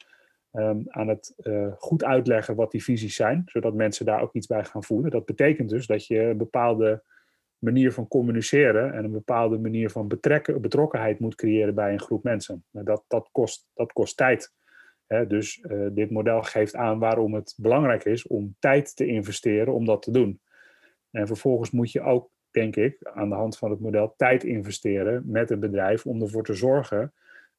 um, 0.56 0.84
aan 0.88 1.08
het 1.08 1.34
uh, 1.38 1.74
goed 1.78 2.04
uitleggen 2.04 2.56
wat 2.56 2.72
die 2.72 2.84
visies 2.84 3.16
zijn, 3.16 3.42
zodat 3.46 3.74
mensen 3.74 4.06
daar 4.06 4.22
ook 4.22 4.34
iets 4.34 4.48
bij 4.48 4.64
gaan 4.64 4.84
voelen. 4.84 5.12
Dat 5.12 5.26
betekent 5.26 5.70
dus 5.70 5.88
dat 5.88 6.08
je 6.08 6.20
een 6.20 6.38
bepaalde 6.38 7.04
manier 7.58 7.92
van 7.92 8.08
communiceren 8.08 8.94
en 8.94 9.04
een 9.04 9.12
bepaalde 9.12 9.58
manier 9.58 9.90
van 9.90 10.08
betrekken, 10.08 10.62
betrokkenheid 10.62 11.20
moet 11.20 11.36
creëren 11.36 11.76
bij 11.76 11.92
een 11.94 12.02
groep 12.02 12.24
mensen. 12.24 12.64
Dat, 12.72 13.04
dat, 13.08 13.30
kost, 13.32 13.68
dat 13.74 13.94
kost 13.94 14.18
tijd. 14.18 14.54
Dus 15.28 15.64
uh, 15.64 15.88
dit 15.92 16.12
model 16.12 16.42
geeft 16.42 16.76
aan 16.76 17.00
waarom 17.00 17.34
het 17.34 17.54
belangrijk 17.58 18.06
is 18.06 18.28
om 18.28 18.56
tijd 18.60 18.96
te 18.96 19.06
investeren 19.06 19.74
om 19.74 19.86
dat 19.86 20.02
te 20.02 20.12
doen. 20.12 20.42
En 21.12 21.28
vervolgens 21.28 21.72
moet 21.72 21.92
je 21.92 22.02
ook, 22.02 22.30
denk 22.52 22.76
ik, 22.76 22.98
aan 23.04 23.30
de 23.30 23.36
hand 23.36 23.58
van 23.58 23.70
het 23.70 23.80
model 23.80 24.14
tijd 24.18 24.44
investeren 24.44 25.24
met 25.26 25.52
een 25.52 25.60
bedrijf 25.60 26.06
om 26.06 26.22
ervoor 26.22 26.44
te 26.44 26.54
zorgen 26.54 27.14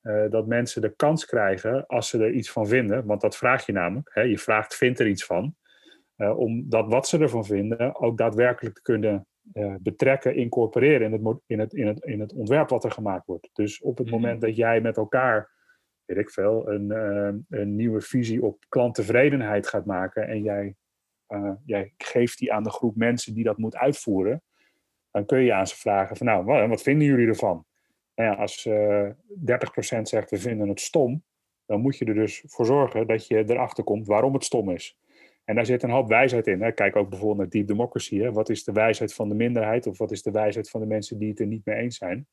uh, 0.07 0.31
dat 0.31 0.47
mensen 0.47 0.83
de 0.83 0.95
kans 0.97 1.27
krijgen 1.27 1.87
als 1.87 2.09
ze 2.09 2.19
er 2.19 2.33
iets 2.33 2.51
van 2.51 2.67
vinden. 2.67 3.07
Want 3.07 3.21
dat 3.21 3.37
vraag 3.37 3.67
je 3.67 3.73
namelijk. 3.73 4.11
Hè, 4.13 4.21
je 4.21 4.39
vraagt, 4.39 4.75
vindt 4.75 5.01
er 5.01 5.09
iets 5.09 5.25
van. 5.25 5.55
Uh, 6.17 6.39
om 6.39 6.69
dat 6.69 6.89
wat 6.89 7.09
ze 7.09 7.19
ervan 7.19 7.45
vinden 7.45 8.01
ook 8.01 8.19
daadwerkelijk 8.19 8.75
te 8.75 8.83
kunnen 8.83 9.27
uh, 9.53 9.75
betrekken, 9.81 10.35
incorporeren 10.35 11.13
in 11.13 11.25
het, 11.25 11.41
in, 11.47 11.59
het, 11.59 11.75
in, 11.75 11.87
het, 11.87 12.05
in 12.05 12.21
het 12.21 12.33
ontwerp 12.33 12.69
wat 12.69 12.85
er 12.85 12.91
gemaakt 12.91 13.27
wordt. 13.27 13.51
Dus 13.53 13.81
op 13.81 13.99
het 13.99 14.11
moment 14.11 14.41
dat 14.41 14.57
jij 14.57 14.81
met 14.81 14.97
elkaar, 14.97 15.51
weet 16.05 16.19
ik 16.19 16.31
veel, 16.31 16.71
een, 16.71 16.91
een 17.49 17.77
nieuwe 17.77 18.01
visie 18.01 18.43
op 18.43 18.65
klanttevredenheid 18.69 19.67
gaat 19.67 19.85
maken 19.85 20.29
en 20.29 20.43
jij, 20.43 20.75
jij 21.65 21.95
geeft 21.97 22.39
die 22.39 22.53
aan 22.53 22.63
de 22.63 22.71
groep 22.71 22.97
mensen 22.97 23.35
die 23.35 23.45
dat 23.45 23.59
moet 23.59 23.77
uitvoeren, 23.77 24.43
dan 25.11 25.27
kun 25.27 25.39
je 25.39 25.53
aan 25.53 25.67
ze 25.67 25.77
vragen 25.77 26.17
van 26.17 26.27
nou, 26.27 26.69
wat 26.69 26.83
vinden 26.83 27.07
jullie 27.07 27.27
ervan? 27.27 27.65
Nou 28.17 28.31
ja, 28.31 28.35
als 28.35 28.69
30% 28.69 30.03
zegt 30.03 30.31
we 30.31 30.39
vinden 30.39 30.69
het 30.69 30.81
stom, 30.81 31.25
dan 31.67 31.81
moet 31.81 31.99
je 31.99 32.05
er 32.05 32.15
dus 32.15 32.43
voor 32.47 32.67
zorgen 32.67 33.07
dat 33.07 33.27
je 33.27 33.45
erachter 33.47 33.85
komt 33.85 34.07
waarom 34.07 34.35
het 34.35 34.45
stom 34.45 34.71
is. 34.71 34.99
En 35.45 35.55
daar 35.55 35.67
zit 35.67 35.83
een 35.83 35.91
hoop 35.91 36.09
wijsheid 36.09 36.47
in. 36.47 36.63
Hè. 36.63 36.73
Kijk 36.73 36.97
ook 36.97 37.09
bijvoorbeeld 37.09 37.39
naar 37.39 37.49
deep 37.49 37.67
democracy. 37.67 38.19
Hè. 38.19 38.33
Wat 38.33 38.49
is 38.49 38.65
de 38.65 38.73
wijsheid 38.73 39.15
van 39.15 39.29
de 39.29 39.35
minderheid 39.35 39.87
of 39.87 39.99
wat 39.99 40.11
is 40.11 40.23
de 40.23 40.31
wijsheid 40.31 40.71
van 40.71 40.81
de 40.81 40.87
mensen 40.87 41.19
die 41.19 41.29
het 41.29 41.41
er 41.41 41.47
niet 41.47 41.65
mee 41.65 41.77
eens 41.77 41.97
zijn? 41.97 42.27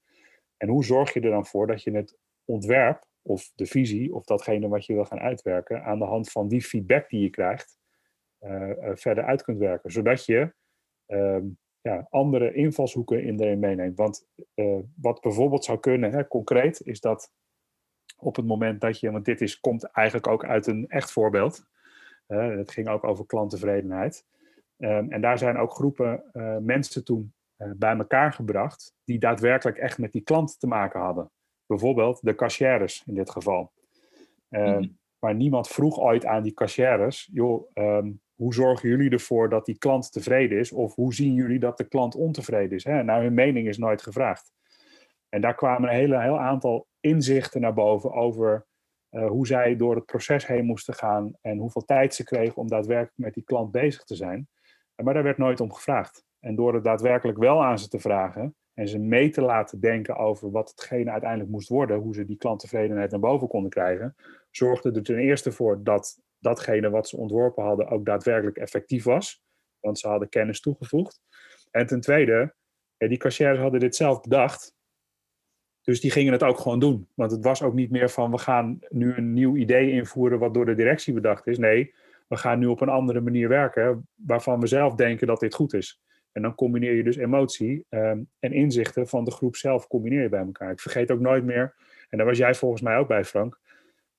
En 0.58 0.68
hoe 0.68 0.86
zorg 0.86 1.14
je 1.14 1.20
er 1.20 1.30
dan 1.30 1.46
voor 1.46 1.68
dat 1.68 1.84
je 1.84 1.92
het 1.92 2.18
ontwerp 2.46 3.08
of 3.22 3.52
de 3.56 3.66
visie 3.66 4.14
of 4.14 4.24
datgene 4.24 4.68
wat 4.68 4.86
je 4.86 4.94
wil 4.94 5.06
gaan 5.06 5.20
uitwerken 5.20 5.84
aan 5.84 6.00
de 6.00 6.06
hand 6.06 6.32
van 6.32 6.48
die 6.48 6.62
feedback 6.62 7.10
die 7.10 7.22
je 7.22 7.30
krijgt 7.30 7.78
uh, 8.42 8.70
uh, 8.70 8.92
verder 8.94 9.24
uit 9.24 9.44
kunt 9.44 9.58
werken. 9.58 9.92
Zodat 9.92 10.26
je 10.26 10.54
uh, 11.08 11.38
ja, 11.84 12.08
andere 12.10 12.54
invalshoeken 12.54 13.24
in 13.24 13.40
erin 13.40 13.60
meeneemt. 13.60 13.98
Want 13.98 14.28
uh, 14.56 14.80
wat 14.96 15.22
bijvoorbeeld 15.22 15.64
zou 15.64 15.80
kunnen, 15.80 16.12
hè, 16.12 16.28
concreet, 16.28 16.82
is 16.86 17.00
dat 17.00 17.32
op 18.18 18.36
het 18.36 18.46
moment 18.46 18.82
dat 18.82 19.00
je, 19.00 19.12
want 19.12 19.26
dit 19.26 19.42
is, 19.42 19.60
komt 19.60 19.84
eigenlijk 19.84 20.28
ook 20.28 20.46
uit 20.46 20.68
een 20.68 20.88
echt 20.88 21.12
voorbeeld. 21.12 21.66
Uh, 22.28 22.56
het 22.58 22.72
ging 22.72 22.88
ook 22.88 23.04
over 23.04 23.26
klanttevredenheid. 23.26 24.26
Um, 24.78 25.12
en 25.12 25.22
daar 25.22 25.38
zijn 25.38 25.58
ook 25.58 25.72
groepen 25.72 26.24
uh, 26.34 26.58
mensen 26.58 27.04
toen 27.04 27.34
uh, 27.58 27.72
bij 27.76 27.98
elkaar 27.98 28.34
gebracht 28.34 28.94
die 29.04 29.20
daadwerkelijk 29.20 29.78
echt 29.78 29.98
met 29.98 30.12
die 30.12 30.22
klant 30.22 30.60
te 30.60 30.68
maken 30.68 31.00
hadden. 31.00 31.32
Bijvoorbeeld 31.66 32.20
de 32.22 32.36
cashiers 32.36 33.04
in 33.06 33.14
dit 33.14 33.30
geval. 33.30 33.72
Mm. 34.50 34.98
Maar 35.20 35.36
niemand 35.36 35.68
vroeg 35.68 36.00
ooit 36.00 36.26
aan 36.26 36.44
die 36.44 36.54
cashiers, 36.54 37.30
joh, 37.32 37.70
um, 37.74 38.22
hoe 38.44 38.54
zorgen 38.54 38.90
jullie 38.90 39.10
ervoor 39.10 39.50
dat 39.50 39.66
die 39.66 39.78
klant 39.78 40.12
tevreden 40.12 40.58
is? 40.58 40.72
Of 40.72 40.96
hoe 40.96 41.14
zien 41.14 41.34
jullie 41.34 41.60
dat 41.60 41.78
de 41.78 41.88
klant 41.88 42.16
ontevreden 42.16 42.78
is? 42.78 42.84
Hè? 42.84 43.04
Nou, 43.04 43.24
hun 43.24 43.34
mening 43.34 43.68
is 43.68 43.78
nooit 43.78 44.02
gevraagd. 44.02 44.52
En 45.30 45.42
daar 45.42 45.56
kwamen 45.56 45.90
een 45.90 45.96
hele, 45.96 46.22
heel 46.22 46.40
aantal 46.40 46.88
inzichten 47.00 47.62
naar 47.62 47.74
boven 47.74 48.14
over 48.14 48.66
uh, 49.12 49.28
hoe 49.28 49.48
zij 49.48 49.76
door 49.76 49.96
het 49.96 50.06
proces 50.06 50.48
heen 50.48 50.66
moesten 50.66 50.94
gaan 50.94 51.34
en 51.42 51.58
hoeveel 51.58 51.86
tijd 51.86 52.16
ze 52.16 52.24
kregen 52.24 52.56
om 52.56 52.68
daadwerkelijk 52.68 53.18
met 53.18 53.34
die 53.34 53.44
klant 53.44 53.72
bezig 53.72 54.04
te 54.04 54.16
zijn. 54.16 54.48
Maar 55.04 55.14
daar 55.14 55.24
werd 55.24 55.38
nooit 55.38 55.60
om 55.60 55.74
gevraagd. 55.74 56.24
En 56.40 56.56
door 56.56 56.74
het 56.74 56.84
daadwerkelijk 56.84 57.38
wel 57.38 57.64
aan 57.64 57.80
ze 57.80 57.88
te 57.88 58.00
vragen 58.00 58.56
en 58.74 58.88
ze 58.88 59.00
mee 59.00 59.30
te 59.30 59.42
laten 59.42 59.80
denken 59.80 60.16
over 60.16 60.52
wat 60.52 60.70
hetgene 60.70 61.12
uiteindelijk 61.12 61.52
moest 61.52 61.70
worden, 61.70 62.00
hoe 62.00 62.14
ze 62.14 62.26
die 62.26 62.38
klanttevredenheid 62.38 63.12
naar 63.12 63.20
boven 63.20 63.48
konden 63.48 63.70
krijgen, 63.70 64.16
zorgde 64.52 64.92
er 64.92 65.04
ten 65.04 65.18
eerste 65.18 65.52
voor 65.52 65.84
dat 65.84 66.22
datgene 66.44 66.90
wat 66.90 67.08
ze 67.08 67.18
ontworpen 67.18 67.64
hadden 67.64 67.88
ook 67.88 68.06
daadwerkelijk 68.06 68.58
effectief 68.58 69.04
was. 69.04 69.44
Want 69.80 70.00
ze 70.00 70.08
hadden 70.08 70.30
kennis 70.30 70.60
toegevoegd. 70.60 71.22
En 71.72 71.86
ten 71.86 72.02
tweede, 72.02 72.54
die 72.98 73.18
cashiers 73.18 73.60
hadden 73.60 73.80
dit 73.80 73.96
zelf 73.96 74.22
bedacht. 74.22 74.76
Dus 75.82 76.02
die 76.02 76.12
gingen 76.12 76.34
het 76.34 76.44
ook 76.44 76.60
gewoon 76.60 76.80
doen. 76.80 77.08
Want 77.16 77.32
het 77.32 77.44
was 77.44 77.62
ook 77.62 77.74
niet 77.74 77.92
meer 77.92 78.10
van 78.10 78.32
we 78.32 78.38
gaan 78.38 78.80
nu 78.90 79.14
een 79.16 79.34
nieuw 79.34 79.56
idee 79.56 79.92
invoeren 79.92 80.40
wat 80.40 80.54
door 80.54 80.66
de 80.66 80.76
directie 80.76 81.14
bedacht 81.14 81.48
is. 81.48 81.58
Nee, 81.58 81.94
we 82.28 82.38
gaan 82.38 82.60
nu 82.60 82.66
op 82.66 82.82
een 82.82 82.90
andere 82.90 83.22
manier 83.22 83.50
werken 83.50 84.08
waarvan 84.16 84.60
we 84.60 84.68
zelf 84.68 84.96
denken 84.96 85.28
dat 85.28 85.40
dit 85.40 85.54
goed 85.54 85.74
is. 85.74 86.02
En 86.32 86.42
dan 86.42 86.56
combineer 86.56 86.94
je 86.94 87.04
dus 87.04 87.16
emotie 87.16 87.86
um, 87.90 88.30
en 88.40 88.52
inzichten 88.52 89.08
van 89.08 89.24
de 89.24 89.32
groep 89.32 89.56
zelf 89.56 89.88
combineer 89.88 90.22
je 90.22 90.30
bij 90.30 90.46
elkaar. 90.46 90.72
Ik 90.72 90.80
vergeet 90.80 91.12
ook 91.12 91.20
nooit 91.20 91.44
meer, 91.44 91.76
en 92.10 92.18
daar 92.18 92.28
was 92.28 92.38
jij 92.38 92.56
volgens 92.56 92.82
mij 92.82 92.98
ook 92.98 93.08
bij 93.08 93.26
Frank, 93.26 93.60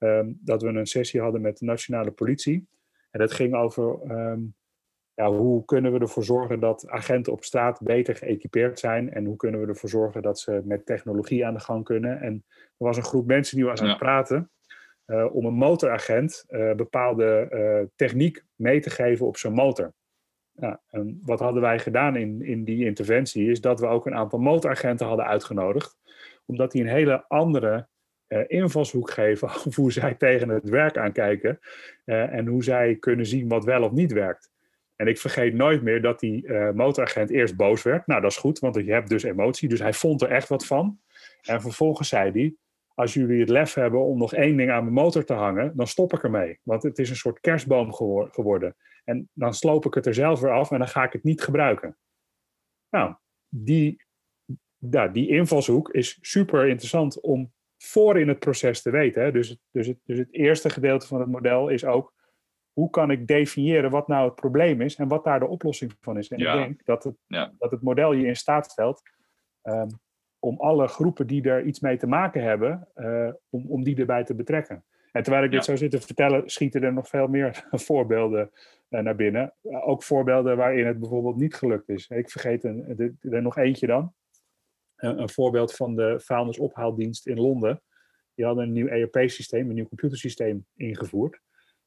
um, 0.04 0.38
dat 0.40 0.62
we 0.62 0.68
een 0.68 0.86
sessie 0.86 1.20
hadden 1.20 1.40
met 1.40 1.58
de 1.58 1.64
nationale 1.64 2.10
politie. 2.10 2.66
En 3.10 3.20
dat 3.20 3.32
ging 3.32 3.54
over 3.54 4.10
um, 4.10 4.54
ja, 5.14 5.30
hoe 5.30 5.64
kunnen 5.64 5.92
we 5.92 5.98
ervoor 5.98 6.24
zorgen 6.24 6.60
dat 6.60 6.88
agenten 6.88 7.32
op 7.32 7.44
straat 7.44 7.80
beter 7.82 8.16
geëquipeerd 8.16 8.78
zijn 8.78 9.12
en 9.12 9.24
hoe 9.24 9.36
kunnen 9.36 9.60
we 9.60 9.66
ervoor 9.66 9.88
zorgen 9.88 10.22
dat 10.22 10.38
ze 10.38 10.62
met 10.64 10.86
technologie 10.86 11.46
aan 11.46 11.54
de 11.54 11.60
gang 11.60 11.84
kunnen. 11.84 12.20
En 12.20 12.44
er 12.48 12.86
was 12.86 12.96
een 12.96 13.04
groep 13.04 13.26
mensen 13.26 13.56
die 13.56 13.64
was 13.64 13.80
aan 13.80 13.88
het 13.88 13.98
praten 13.98 14.50
uh, 15.06 15.34
om 15.34 15.44
een 15.44 15.54
motoragent 15.54 16.44
uh, 16.48 16.72
bepaalde 16.74 17.48
uh, 17.50 17.88
techniek 17.96 18.44
mee 18.54 18.80
te 18.80 18.90
geven 18.90 19.26
op 19.26 19.36
zijn 19.36 19.52
motor. 19.52 19.92
Ja, 20.52 20.80
en 20.90 21.20
wat 21.22 21.40
hadden 21.40 21.62
wij 21.62 21.78
gedaan 21.78 22.16
in, 22.16 22.42
in 22.42 22.64
die 22.64 22.84
interventie 22.84 23.50
is 23.50 23.60
dat 23.60 23.80
we 23.80 23.86
ook 23.86 24.06
een 24.06 24.14
aantal 24.14 24.38
motoragenten 24.38 25.06
hadden 25.06 25.26
uitgenodigd, 25.26 25.96
omdat 26.46 26.72
die 26.72 26.82
een 26.82 26.88
hele 26.88 27.24
andere 27.28 27.88
invalshoek 28.46 29.10
geven 29.10 29.48
over 29.54 29.74
hoe 29.74 29.92
zij 29.92 30.14
tegen 30.14 30.48
het 30.48 30.68
werk 30.68 30.96
aankijken 30.96 31.58
en 32.04 32.46
hoe 32.46 32.64
zij 32.64 32.96
kunnen 32.96 33.26
zien 33.26 33.48
wat 33.48 33.64
wel 33.64 33.82
of 33.82 33.92
niet 33.92 34.12
werkt. 34.12 34.52
En 34.96 35.06
ik 35.06 35.18
vergeet 35.18 35.54
nooit 35.54 35.82
meer 35.82 36.02
dat 36.02 36.20
die 36.20 36.46
uh, 36.46 36.70
motoragent 36.70 37.30
eerst 37.30 37.56
boos 37.56 37.82
werd. 37.82 38.06
Nou, 38.06 38.20
dat 38.20 38.30
is 38.30 38.36
goed, 38.36 38.58
want 38.58 38.74
je 38.74 38.92
hebt 38.92 39.08
dus 39.08 39.22
emotie. 39.22 39.68
Dus 39.68 39.80
hij 39.80 39.92
vond 39.92 40.22
er 40.22 40.30
echt 40.30 40.48
wat 40.48 40.66
van. 40.66 41.00
En 41.42 41.60
vervolgens 41.60 42.08
zei 42.08 42.30
hij: 42.30 42.54
Als 42.94 43.14
jullie 43.14 43.40
het 43.40 43.48
lef 43.48 43.74
hebben 43.74 44.00
om 44.00 44.18
nog 44.18 44.34
één 44.34 44.56
ding 44.56 44.70
aan 44.70 44.82
mijn 44.82 44.94
motor 44.94 45.24
te 45.24 45.32
hangen, 45.32 45.76
dan 45.76 45.86
stop 45.86 46.12
ik 46.12 46.22
ermee. 46.22 46.58
Want 46.62 46.82
het 46.82 46.98
is 46.98 47.10
een 47.10 47.16
soort 47.16 47.40
kerstboom 47.40 47.92
geworden. 48.30 48.76
En 49.04 49.28
dan 49.32 49.54
sloop 49.54 49.86
ik 49.86 49.94
het 49.94 50.06
er 50.06 50.14
zelf 50.14 50.40
weer 50.40 50.52
af 50.52 50.70
en 50.70 50.78
dan 50.78 50.88
ga 50.88 51.04
ik 51.04 51.12
het 51.12 51.24
niet 51.24 51.42
gebruiken. 51.42 51.96
Nou, 52.90 53.14
die, 53.48 54.04
ja, 54.78 55.08
die 55.08 55.28
invalshoek 55.28 55.90
is 55.90 56.18
super 56.20 56.68
interessant 56.68 57.20
om 57.20 57.52
voor 57.84 58.20
in 58.20 58.28
het 58.28 58.38
proces 58.38 58.82
te 58.82 58.90
weten. 58.90 59.22
Hè? 59.22 59.32
Dus, 59.32 59.56
dus, 59.70 59.86
het, 59.86 59.98
dus 60.04 60.18
het 60.18 60.32
eerste 60.32 60.70
gedeelte 60.70 61.06
van 61.06 61.20
het 61.20 61.28
model 61.28 61.68
is 61.68 61.84
ook 61.84 62.12
hoe 62.72 62.90
kan 62.90 63.10
ik 63.10 63.26
definiëren 63.26 63.90
wat 63.90 64.08
nou 64.08 64.24
het 64.24 64.34
probleem 64.34 64.80
is 64.80 64.96
en 64.96 65.08
wat 65.08 65.24
daar 65.24 65.40
de 65.40 65.46
oplossing 65.46 65.92
van 66.00 66.18
is. 66.18 66.28
En 66.28 66.38
ik 66.38 66.52
denk 66.52 66.84
dat 66.84 67.04
het, 67.04 67.16
dat 67.58 67.70
het 67.70 67.82
model 67.82 68.12
je 68.12 68.26
in 68.26 68.36
staat 68.36 68.70
stelt 68.70 69.02
um, 69.62 69.88
om 70.38 70.60
alle 70.60 70.88
groepen 70.88 71.26
die 71.26 71.42
er 71.42 71.64
iets 71.64 71.80
mee 71.80 71.96
te 71.96 72.06
maken 72.06 72.42
hebben, 72.42 72.88
uh, 72.96 73.32
om, 73.50 73.66
om 73.68 73.84
die 73.84 73.96
erbij 73.96 74.24
te 74.24 74.34
betrekken. 74.34 74.84
En 75.12 75.22
terwijl 75.22 75.44
ik 75.44 75.50
dit 75.50 75.64
zo 75.64 75.76
zit 75.76 75.90
te 75.90 76.00
vertellen, 76.00 76.50
schieten 76.50 76.82
er 76.82 76.92
nog 76.92 77.08
veel 77.08 77.26
meer 77.26 77.66
voorbeelden 77.70 78.50
uh, 78.90 79.00
naar 79.00 79.16
binnen. 79.16 79.54
Uh, 79.62 79.88
ook 79.88 80.02
voorbeelden 80.02 80.56
waarin 80.56 80.86
het 80.86 80.98
bijvoorbeeld 80.98 81.36
niet 81.36 81.54
gelukt 81.54 81.88
is. 81.88 82.08
Ik 82.08 82.30
vergeet 82.30 82.64
een, 82.64 83.18
er 83.20 83.42
nog 83.42 83.56
eentje 83.56 83.86
dan. 83.86 84.14
Een 85.04 85.30
voorbeeld 85.30 85.74
van 85.74 85.96
de 85.96 86.20
vuilnisophaaldienst 86.20 87.26
in 87.26 87.40
Londen. 87.40 87.82
Die 88.34 88.44
hadden 88.44 88.64
een 88.64 88.72
nieuw 88.72 88.86
ERP-systeem, 88.86 89.68
een 89.68 89.74
nieuw 89.74 89.88
computersysteem 89.88 90.66
ingevoerd. 90.76 91.40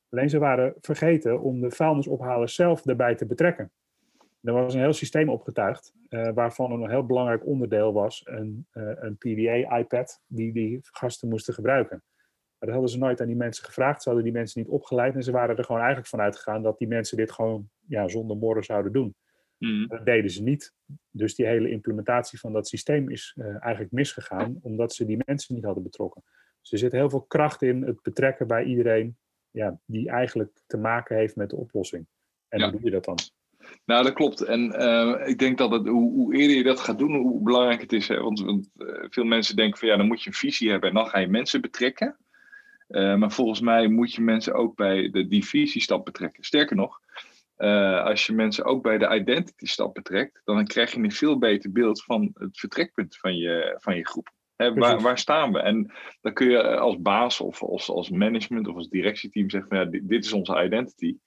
Alleen 0.10 0.30
ze 0.30 0.38
waren 0.38 0.74
vergeten 0.82 1.42
om 1.42 1.62
de 1.62 1.72
vuilnisophalers 1.72 2.56
zelf 2.56 2.86
erbij 2.86 3.16
te 3.16 3.26
betrekken. 3.26 3.72
Er 4.42 4.54
was 4.54 4.74
een 4.74 4.80
heel 4.80 4.94
systeem 4.94 5.30
opgetuigd, 5.30 5.94
uh, 6.10 6.30
waarvan 6.34 6.72
een 6.72 6.90
heel 6.90 7.06
belangrijk 7.06 7.46
onderdeel 7.46 7.94
was 7.94 8.22
een, 8.26 8.68
uh, 8.74 8.92
een 8.96 9.18
PDA-iPad 9.18 10.22
die 10.28 10.54
die 10.54 10.80
gasten 10.82 11.30
moesten 11.30 11.54
gebruiken. 11.54 12.04
Maar 12.58 12.70
dat 12.70 12.72
hadden 12.72 12.90
ze 12.90 12.98
nooit 12.98 13.22
aan 13.22 13.28
die 13.28 13.36
mensen 13.36 13.66
gevraagd, 13.66 14.02
ze 14.02 14.10
hadden 14.10 14.28
die 14.28 14.38
mensen 14.38 14.62
niet 14.62 14.70
opgeleid 14.70 15.16
en 15.16 15.24
ze 15.24 15.32
waren 15.32 15.58
er 15.58 15.64
gewoon 15.64 15.82
eigenlijk 15.82 16.10
van 16.10 16.22
uitgegaan 16.22 16.64
dat 16.64 16.78
die 16.78 16.88
mensen 16.88 17.18
dit 17.18 17.32
gewoon 17.32 17.70
ja, 17.88 18.08
zonder 18.08 18.38
morren 18.38 18.64
zouden 18.64 18.92
doen. 18.92 19.16
Mm. 19.58 19.88
Dat 19.88 20.06
deden 20.06 20.32
ze 20.32 20.44
niet. 20.44 20.74
Dus 21.12 21.36
die 21.36 21.46
hele 21.46 21.70
implementatie 21.70 22.40
van 22.40 22.54
dat 22.54 22.68
systeem 22.68 23.10
is 23.10 23.36
uh, 23.38 23.46
eigenlijk 23.46 23.92
misgegaan, 23.92 24.60
omdat 24.62 24.94
ze 24.94 25.06
die 25.06 25.24
mensen 25.26 25.56
niet 25.56 25.64
hadden 25.64 25.84
betrokken. 25.84 26.24
Dus 26.62 26.72
er 26.72 26.78
zit 26.78 26.92
heel 26.92 27.10
veel 27.10 27.22
kracht 27.22 27.62
in 27.62 27.82
het 27.82 28.02
betrekken 28.02 28.48
bij 28.48 28.64
iedereen 28.64 29.18
ja, 29.52 29.80
die 29.86 30.10
eigenlijk 30.10 30.62
te 30.68 30.78
maken 30.78 31.16
heeft 31.16 31.36
met 31.36 31.50
de 31.50 31.56
oplossing. 31.56 32.08
En 32.48 32.62
hoe 32.62 32.72
doe 32.72 32.84
je 32.84 32.92
dat 32.92 33.06
dan? 33.06 33.18
Nou, 33.86 34.04
dat 34.04 34.14
klopt. 34.14 34.42
En 34.42 34.82
uh, 34.82 35.28
ik 35.28 35.40
denk 35.40 35.58
dat 35.58 35.72
het, 35.72 35.88
hoe, 35.88 36.14
hoe, 36.14 36.36
eerder 36.36 36.58
je 36.58 36.64
dat 36.64 36.80
gaat 36.80 37.00
doen, 37.00 37.16
hoe 37.16 37.44
belangrijk 37.44 37.82
het 37.82 37.94
is. 37.94 38.08
Hè? 38.08 38.22
Want, 38.22 38.40
want 38.40 38.70
uh, 38.78 39.06
veel 39.10 39.24
mensen 39.24 39.56
denken 39.56 39.80
van 39.80 39.88
ja, 39.88 39.98
dan 39.98 40.08
moet 40.08 40.24
je 40.24 40.30
een 40.30 40.36
visie 40.36 40.70
hebben 40.70 40.90
en 40.90 40.96
dan 40.96 41.08
ga 41.08 41.20
je 41.20 41.28
mensen 41.28 41.62
betrekken. 41.62 42.18
Uh, 42.90 43.16
maar 43.16 43.32
volgens 43.32 43.60
mij 43.60 43.88
moet 43.88 44.14
je 44.14 44.22
mensen 44.22 44.54
ook 44.54 44.76
bij 44.76 45.10
de, 45.10 45.28
die 45.28 45.46
visiestap 45.46 46.06
betrekken. 46.06 46.44
Sterker 46.44 46.76
nog, 46.76 47.00
als 48.04 48.26
je 48.26 48.34
mensen 48.34 48.66
ook 48.66 48.84
bij 48.84 48.98
de 48.98 49.16
identity 49.16 49.66
stap 49.66 49.94
betrekt, 49.94 50.42
dan 50.44 50.66
krijg 50.66 50.92
je 50.94 51.00
een 51.00 51.12
veel 51.12 51.38
beter 51.38 51.72
beeld 51.72 52.04
van 52.04 52.32
het 52.34 52.60
vertrekpunt 52.60 53.18
van 53.18 53.36
je, 53.36 53.78
van 53.80 53.96
je 53.96 54.08
groep 54.08 54.36
waar, 54.58 55.02
waar, 55.02 55.18
staan 55.18 55.54
we? 55.54 55.60
En 55.60 55.92
dan 56.22 56.34
kun 56.34 56.50
je 56.50 56.58
eh, 56.58 56.80
als 56.80 57.02
baas 57.02 57.42
of 57.42 57.64
als, 57.64 57.90
als 57.90 58.10
management 58.10 58.68
of 58.68 58.76
als 58.76 58.90
directieteam 58.90 59.50
zeggen 59.50 59.70
van 59.70 59.80
ja, 59.80 59.86
dit, 59.86 60.10
dit 60.10 60.26
is 60.26 60.34
onze 60.34 60.64
identity. 60.64 61.18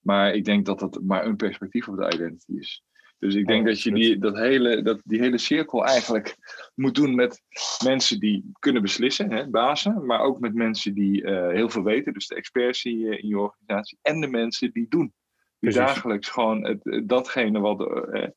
Maar 0.00 0.34
ik 0.34 0.44
denk 0.44 0.66
dat 0.66 0.78
dat 0.78 1.00
maar 1.02 1.26
een 1.26 1.36
perspectief 1.36 1.88
op 1.88 1.96
de 1.96 2.12
identity 2.14 2.52
is. 2.52 2.82
Dus 3.18 3.34
ik 3.34 3.46
denk 3.46 3.66
dat 3.66 3.82
je 3.82 3.92
die, 3.92 4.18
dat 4.18 4.36
hele, 4.36 4.82
dat, 4.82 5.00
die 5.04 5.20
hele 5.20 5.38
cirkel 5.38 5.84
eigenlijk 5.84 6.36
moet 6.74 6.94
doen 6.94 7.14
met 7.14 7.42
mensen 7.84 8.20
die 8.20 8.50
kunnen 8.58 8.82
beslissen, 8.82 9.32
hè, 9.32 9.48
bazen, 9.48 10.06
maar 10.06 10.20
ook 10.20 10.40
met 10.40 10.54
mensen 10.54 10.94
die 10.94 11.22
uh, 11.22 11.48
heel 11.48 11.68
veel 11.68 11.82
weten, 11.82 12.12
dus 12.12 12.26
de 12.26 12.34
experts 12.34 12.84
in 12.84 12.98
je, 12.98 13.18
in 13.18 13.28
je 13.28 13.38
organisatie, 13.38 13.98
en 14.02 14.20
de 14.20 14.28
mensen 14.28 14.72
die 14.72 14.86
doen. 14.88 15.12
Die 15.60 15.72
dagelijks 15.72 16.28
gewoon 16.28 16.64
het, 16.64 17.08
datgene 17.08 17.60
wat 17.60 18.08
eh, 18.10 18.28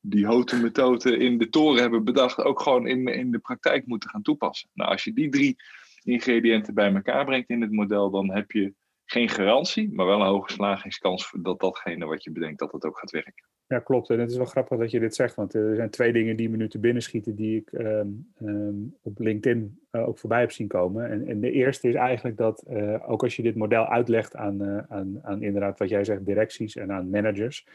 die 0.00 0.26
houten 0.26 0.62
methoden 0.62 1.20
in 1.20 1.38
de 1.38 1.48
toren 1.48 1.80
hebben 1.80 2.04
bedacht, 2.04 2.38
ook 2.38 2.60
gewoon 2.60 2.86
in, 2.86 3.06
in 3.06 3.30
de 3.30 3.38
praktijk 3.38 3.86
moeten 3.86 4.10
gaan 4.10 4.22
toepassen. 4.22 4.70
Nou, 4.72 4.90
als 4.90 5.04
je 5.04 5.12
die 5.12 5.28
drie 5.28 5.56
ingrediënten 6.02 6.74
bij 6.74 6.94
elkaar 6.94 7.24
brengt 7.24 7.48
in 7.48 7.60
het 7.60 7.72
model, 7.72 8.10
dan 8.10 8.32
heb 8.32 8.50
je 8.50 8.74
geen 9.04 9.28
garantie, 9.28 9.92
maar 9.92 10.06
wel 10.06 10.20
een 10.20 10.26
hoge 10.26 10.52
slagingskans 10.52 11.34
dat 11.42 11.60
datgene 11.60 12.06
wat 12.06 12.24
je 12.24 12.32
bedenkt, 12.32 12.58
dat 12.58 12.72
het 12.72 12.84
ook 12.84 12.98
gaat 12.98 13.10
werken. 13.10 13.48
Ja, 13.70 13.78
klopt. 13.78 14.10
En 14.10 14.18
het 14.18 14.30
is 14.30 14.36
wel 14.36 14.46
grappig 14.46 14.78
dat 14.78 14.90
je 14.90 15.00
dit 15.00 15.14
zegt, 15.14 15.34
want 15.34 15.54
er 15.54 15.74
zijn 15.74 15.90
twee 15.90 16.12
dingen 16.12 16.36
die 16.36 16.50
me 16.50 16.56
nu 16.56 16.68
te 16.68 16.78
binnen 16.78 17.02
schieten 17.02 17.34
die 17.34 17.56
ik 17.56 17.72
ehm, 17.72 18.08
ehm, 18.38 18.74
op 19.02 19.18
LinkedIn 19.18 19.80
uh, 19.92 20.08
ook 20.08 20.18
voorbij 20.18 20.40
heb 20.40 20.52
zien 20.52 20.68
komen. 20.68 21.10
En, 21.10 21.26
en 21.26 21.40
de 21.40 21.50
eerste 21.50 21.88
is 21.88 21.94
eigenlijk 21.94 22.36
dat, 22.36 22.64
uh, 22.70 23.10
ook 23.10 23.22
als 23.22 23.36
je 23.36 23.42
dit 23.42 23.54
model 23.54 23.86
uitlegt 23.86 24.36
aan, 24.36 24.62
uh, 24.62 24.78
aan, 24.88 25.18
aan 25.22 25.42
inderdaad 25.42 25.78
wat 25.78 25.88
jij 25.88 26.04
zegt, 26.04 26.26
directies 26.26 26.76
en 26.76 26.92
aan 26.92 27.10
managers, 27.10 27.66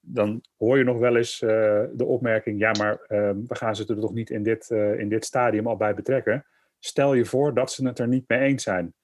dan 0.00 0.40
hoor 0.56 0.78
je 0.78 0.84
nog 0.84 0.98
wel 0.98 1.16
eens 1.16 1.38
de 1.38 2.04
opmerking, 2.04 2.58
ja, 2.58 2.72
maar 2.78 3.00
ehm, 3.06 3.36
we 3.46 3.54
gaan 3.54 3.76
ze 3.76 3.86
er 3.86 4.00
toch 4.00 4.14
niet 4.14 4.30
in 4.30 4.42
dit, 4.42 4.70
in 4.98 5.08
dit 5.08 5.24
stadium 5.24 5.66
al 5.66 5.76
bij 5.76 5.94
betrekken. 5.94 6.46
Stel 6.78 7.14
je 7.14 7.24
voor 7.24 7.54
dat 7.54 7.72
ze 7.72 7.86
het 7.86 7.98
er 7.98 8.08
niet 8.08 8.28
mee 8.28 8.40
eens 8.40 8.62
zijn. 8.62 8.94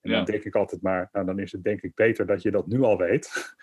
En 0.00 0.10
dan 0.10 0.24
denk 0.24 0.44
ik 0.44 0.54
altijd 0.54 0.82
maar, 0.82 1.08
nou 1.12 1.26
dan 1.26 1.38
is 1.38 1.52
het 1.52 1.64
denk 1.64 1.82
ik 1.82 1.94
beter 1.94 2.26
dat 2.26 2.42
je 2.42 2.50
dat 2.50 2.66
nu 2.66 2.82
al 2.82 2.98
weet. 2.98 3.54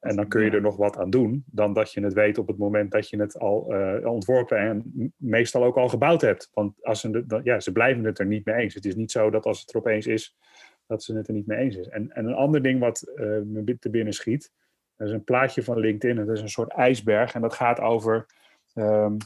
En 0.00 0.16
dan 0.16 0.28
kun 0.28 0.44
je 0.44 0.50
er 0.50 0.60
nog 0.60 0.76
wat 0.76 0.96
aan 0.96 1.10
doen, 1.10 1.44
dan 1.46 1.72
dat 1.72 1.92
je 1.92 2.00
het 2.00 2.12
weet 2.12 2.38
op 2.38 2.46
het 2.46 2.58
moment 2.58 2.90
dat 2.90 3.08
je 3.08 3.20
het 3.20 3.38
al 3.38 3.74
uh, 3.74 4.12
ontworpen 4.12 4.58
en 4.58 4.92
meestal 5.16 5.64
ook 5.64 5.76
al 5.76 5.88
gebouwd 5.88 6.20
hebt. 6.20 6.50
Want 6.52 6.84
als 6.84 7.00
ze, 7.00 7.40
ja, 7.42 7.60
ze 7.60 7.72
blijven 7.72 8.04
het 8.04 8.18
er 8.18 8.26
niet 8.26 8.44
mee 8.44 8.56
eens. 8.56 8.74
Het 8.74 8.84
is 8.84 8.94
niet 8.94 9.10
zo 9.10 9.30
dat 9.30 9.44
als 9.44 9.60
het 9.60 9.70
er 9.70 9.76
opeens 9.76 10.06
is, 10.06 10.36
dat 10.86 11.02
ze 11.02 11.16
het 11.16 11.28
er 11.28 11.34
niet 11.34 11.46
mee 11.46 11.58
eens 11.58 11.76
is. 11.76 11.88
En, 11.88 12.12
en 12.12 12.26
een 12.26 12.34
ander 12.34 12.62
ding 12.62 12.80
wat 12.80 13.12
uh, 13.14 13.40
me 13.44 13.76
te 13.78 13.90
binnen 13.90 14.12
schiet, 14.12 14.52
dat 14.96 15.08
is 15.08 15.12
een 15.12 15.24
plaatje 15.24 15.62
van 15.62 15.78
LinkedIn. 15.78 16.16
Dat 16.16 16.36
is 16.36 16.40
een 16.40 16.48
soort 16.48 16.72
ijsberg 16.72 17.34
en 17.34 17.40
dat 17.40 17.54
gaat 17.54 17.80
over 17.80 18.26
um, 18.74 19.16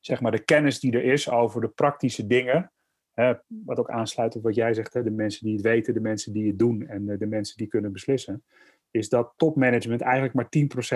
zeg 0.00 0.20
maar 0.20 0.32
de 0.32 0.44
kennis 0.44 0.80
die 0.80 0.92
er 0.92 1.04
is 1.04 1.30
over 1.30 1.60
de 1.60 1.68
praktische 1.68 2.26
dingen. 2.26 2.72
Hè, 3.12 3.34
wat 3.46 3.78
ook 3.78 3.90
aansluit 3.90 4.36
op 4.36 4.42
wat 4.42 4.54
jij 4.54 4.74
zegt, 4.74 4.94
hè, 4.94 5.02
de 5.02 5.10
mensen 5.10 5.44
die 5.46 5.54
het 5.54 5.62
weten, 5.62 5.94
de 5.94 6.00
mensen 6.00 6.32
die 6.32 6.46
het 6.46 6.58
doen 6.58 6.86
en 6.86 7.06
de, 7.06 7.16
de 7.16 7.26
mensen 7.26 7.56
die 7.56 7.66
kunnen 7.66 7.92
beslissen 7.92 8.44
is 8.92 9.08
dat 9.08 9.32
topmanagement 9.36 10.00
eigenlijk 10.00 10.34
maar 10.34 10.48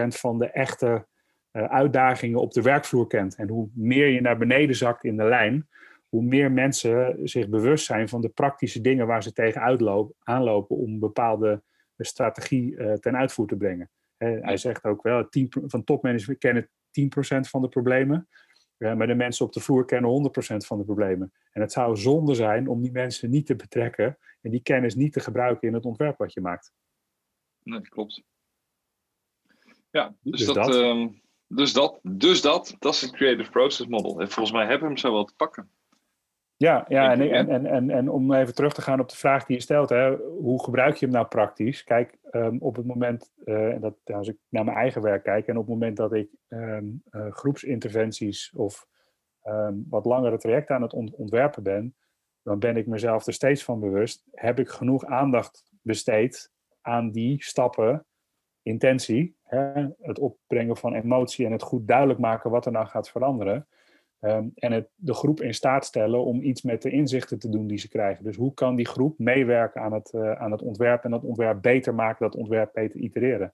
10% 0.04 0.18
van 0.18 0.38
de 0.38 0.50
echte 0.50 1.06
uh, 1.52 1.64
uitdagingen 1.64 2.40
op 2.40 2.52
de 2.52 2.62
werkvloer 2.62 3.06
kent. 3.06 3.34
En 3.34 3.48
hoe 3.48 3.68
meer 3.74 4.08
je 4.08 4.20
naar 4.20 4.38
beneden 4.38 4.76
zakt 4.76 5.04
in 5.04 5.16
de 5.16 5.24
lijn, 5.24 5.68
hoe 6.08 6.22
meer 6.22 6.52
mensen 6.52 7.18
zich 7.28 7.48
bewust 7.48 7.84
zijn 7.84 8.08
van 8.08 8.20
de 8.20 8.28
praktische 8.28 8.80
dingen 8.80 9.06
waar 9.06 9.22
ze 9.22 9.32
tegen 9.32 9.60
uitlopen, 9.60 10.14
aanlopen 10.22 10.76
om 10.76 10.92
een 10.92 10.98
bepaalde 10.98 11.62
strategie 11.98 12.72
uh, 12.72 12.92
ten 12.92 13.16
uitvoer 13.16 13.46
te 13.46 13.56
brengen. 13.56 13.90
hij 14.18 14.56
zegt 14.56 14.84
ook 14.84 15.02
wel, 15.02 15.28
10, 15.28 15.52
van 15.66 15.84
topmanagement 15.84 16.38
kennen 16.38 16.68
10% 16.68 16.68
van 17.40 17.62
de 17.62 17.68
problemen, 17.68 18.28
maar 18.76 19.06
de 19.06 19.14
mensen 19.14 19.46
op 19.46 19.52
de 19.52 19.60
vloer 19.60 19.84
kennen 19.84 20.30
100% 20.54 20.56
van 20.56 20.78
de 20.78 20.84
problemen. 20.84 21.32
En 21.52 21.60
het 21.60 21.72
zou 21.72 21.96
zonde 21.96 22.34
zijn 22.34 22.68
om 22.68 22.82
die 22.82 22.92
mensen 22.92 23.30
niet 23.30 23.46
te 23.46 23.56
betrekken 23.56 24.18
en 24.40 24.50
die 24.50 24.62
kennis 24.62 24.94
niet 24.94 25.12
te 25.12 25.20
gebruiken 25.20 25.68
in 25.68 25.74
het 25.74 25.84
ontwerp 25.84 26.18
wat 26.18 26.32
je 26.32 26.40
maakt. 26.40 26.72
Nee, 27.66 27.80
klopt. 27.80 28.22
Ja, 29.90 30.14
dus, 30.20 30.38
dus 30.38 30.46
dat, 30.46 30.54
dat. 30.54 30.74
Ehm, 30.74 31.08
dus 31.46 31.72
dat, 31.72 31.98
dus 32.02 32.40
dat, 32.40 32.76
dat 32.78 32.94
is 32.94 33.00
het 33.00 33.10
Creative 33.10 33.50
Process 33.50 33.88
Model. 33.88 34.12
Volgens 34.12 34.52
mij 34.52 34.66
hebben 34.66 34.80
we 34.80 34.86
hem 34.86 34.96
zo 34.96 35.12
wel 35.12 35.24
te 35.24 35.34
pakken. 35.36 35.70
Ja, 36.56 36.84
ja 36.88 37.12
en, 37.12 37.20
en, 37.20 37.48
en, 37.48 37.66
en, 37.66 37.90
en 37.90 38.08
om 38.08 38.32
even 38.32 38.54
terug 38.54 38.72
te 38.72 38.82
gaan 38.82 39.00
op 39.00 39.08
de 39.08 39.16
vraag 39.16 39.44
die 39.44 39.56
je 39.56 39.62
stelt, 39.62 39.88
hè, 39.88 40.16
hoe 40.16 40.64
gebruik 40.64 40.96
je 40.96 41.04
hem 41.04 41.14
nou 41.14 41.26
praktisch? 41.26 41.84
Kijk, 41.84 42.18
um, 42.30 42.58
op 42.60 42.76
het 42.76 42.86
moment, 42.86 43.32
uh, 43.44 43.80
dat, 43.80 43.94
als 44.04 44.28
ik 44.28 44.36
naar 44.48 44.64
mijn 44.64 44.76
eigen 44.76 45.02
werk 45.02 45.22
kijk, 45.22 45.46
en 45.46 45.56
op 45.56 45.62
het 45.62 45.72
moment 45.72 45.96
dat 45.96 46.12
ik 46.12 46.30
um, 46.48 47.02
uh, 47.10 47.32
groepsinterventies 47.32 48.52
of 48.54 48.86
um, 49.44 49.86
wat 49.88 50.04
langere 50.04 50.38
trajecten 50.38 50.74
aan 50.74 50.82
het 50.82 50.92
ontwerpen 50.92 51.62
ben, 51.62 51.96
dan 52.42 52.58
ben 52.58 52.76
ik 52.76 52.86
mezelf 52.86 53.26
er 53.26 53.32
steeds 53.32 53.64
van 53.64 53.80
bewust, 53.80 54.26
heb 54.30 54.58
ik 54.58 54.68
genoeg 54.68 55.04
aandacht 55.04 55.70
besteed 55.82 56.54
aan 56.86 57.10
die 57.10 57.42
stappen, 57.42 58.06
intentie, 58.62 59.36
hè, 59.42 59.86
het 60.00 60.18
opbrengen 60.18 60.76
van 60.76 60.94
emotie 60.94 61.46
en 61.46 61.52
het 61.52 61.62
goed 61.62 61.88
duidelijk 61.88 62.18
maken 62.18 62.50
wat 62.50 62.66
er 62.66 62.72
nou 62.72 62.86
gaat 62.86 63.10
veranderen. 63.10 63.66
Um, 64.20 64.52
en 64.54 64.72
het, 64.72 64.88
de 64.94 65.14
groep 65.14 65.40
in 65.40 65.54
staat 65.54 65.84
stellen 65.84 66.24
om 66.24 66.42
iets 66.42 66.62
met 66.62 66.82
de 66.82 66.90
inzichten 66.90 67.38
te 67.38 67.48
doen 67.48 67.66
die 67.66 67.78
ze 67.78 67.88
krijgen. 67.88 68.24
Dus 68.24 68.36
hoe 68.36 68.54
kan 68.54 68.76
die 68.76 68.86
groep 68.86 69.18
meewerken 69.18 69.80
aan 69.80 69.92
het, 69.92 70.12
uh, 70.14 70.32
aan 70.32 70.50
het 70.50 70.62
ontwerp 70.62 71.04
en 71.04 71.10
dat 71.10 71.24
ontwerp 71.24 71.62
beter 71.62 71.94
maken, 71.94 72.26
dat 72.26 72.36
ontwerp 72.36 72.70
beter 72.72 73.00
itereren. 73.00 73.52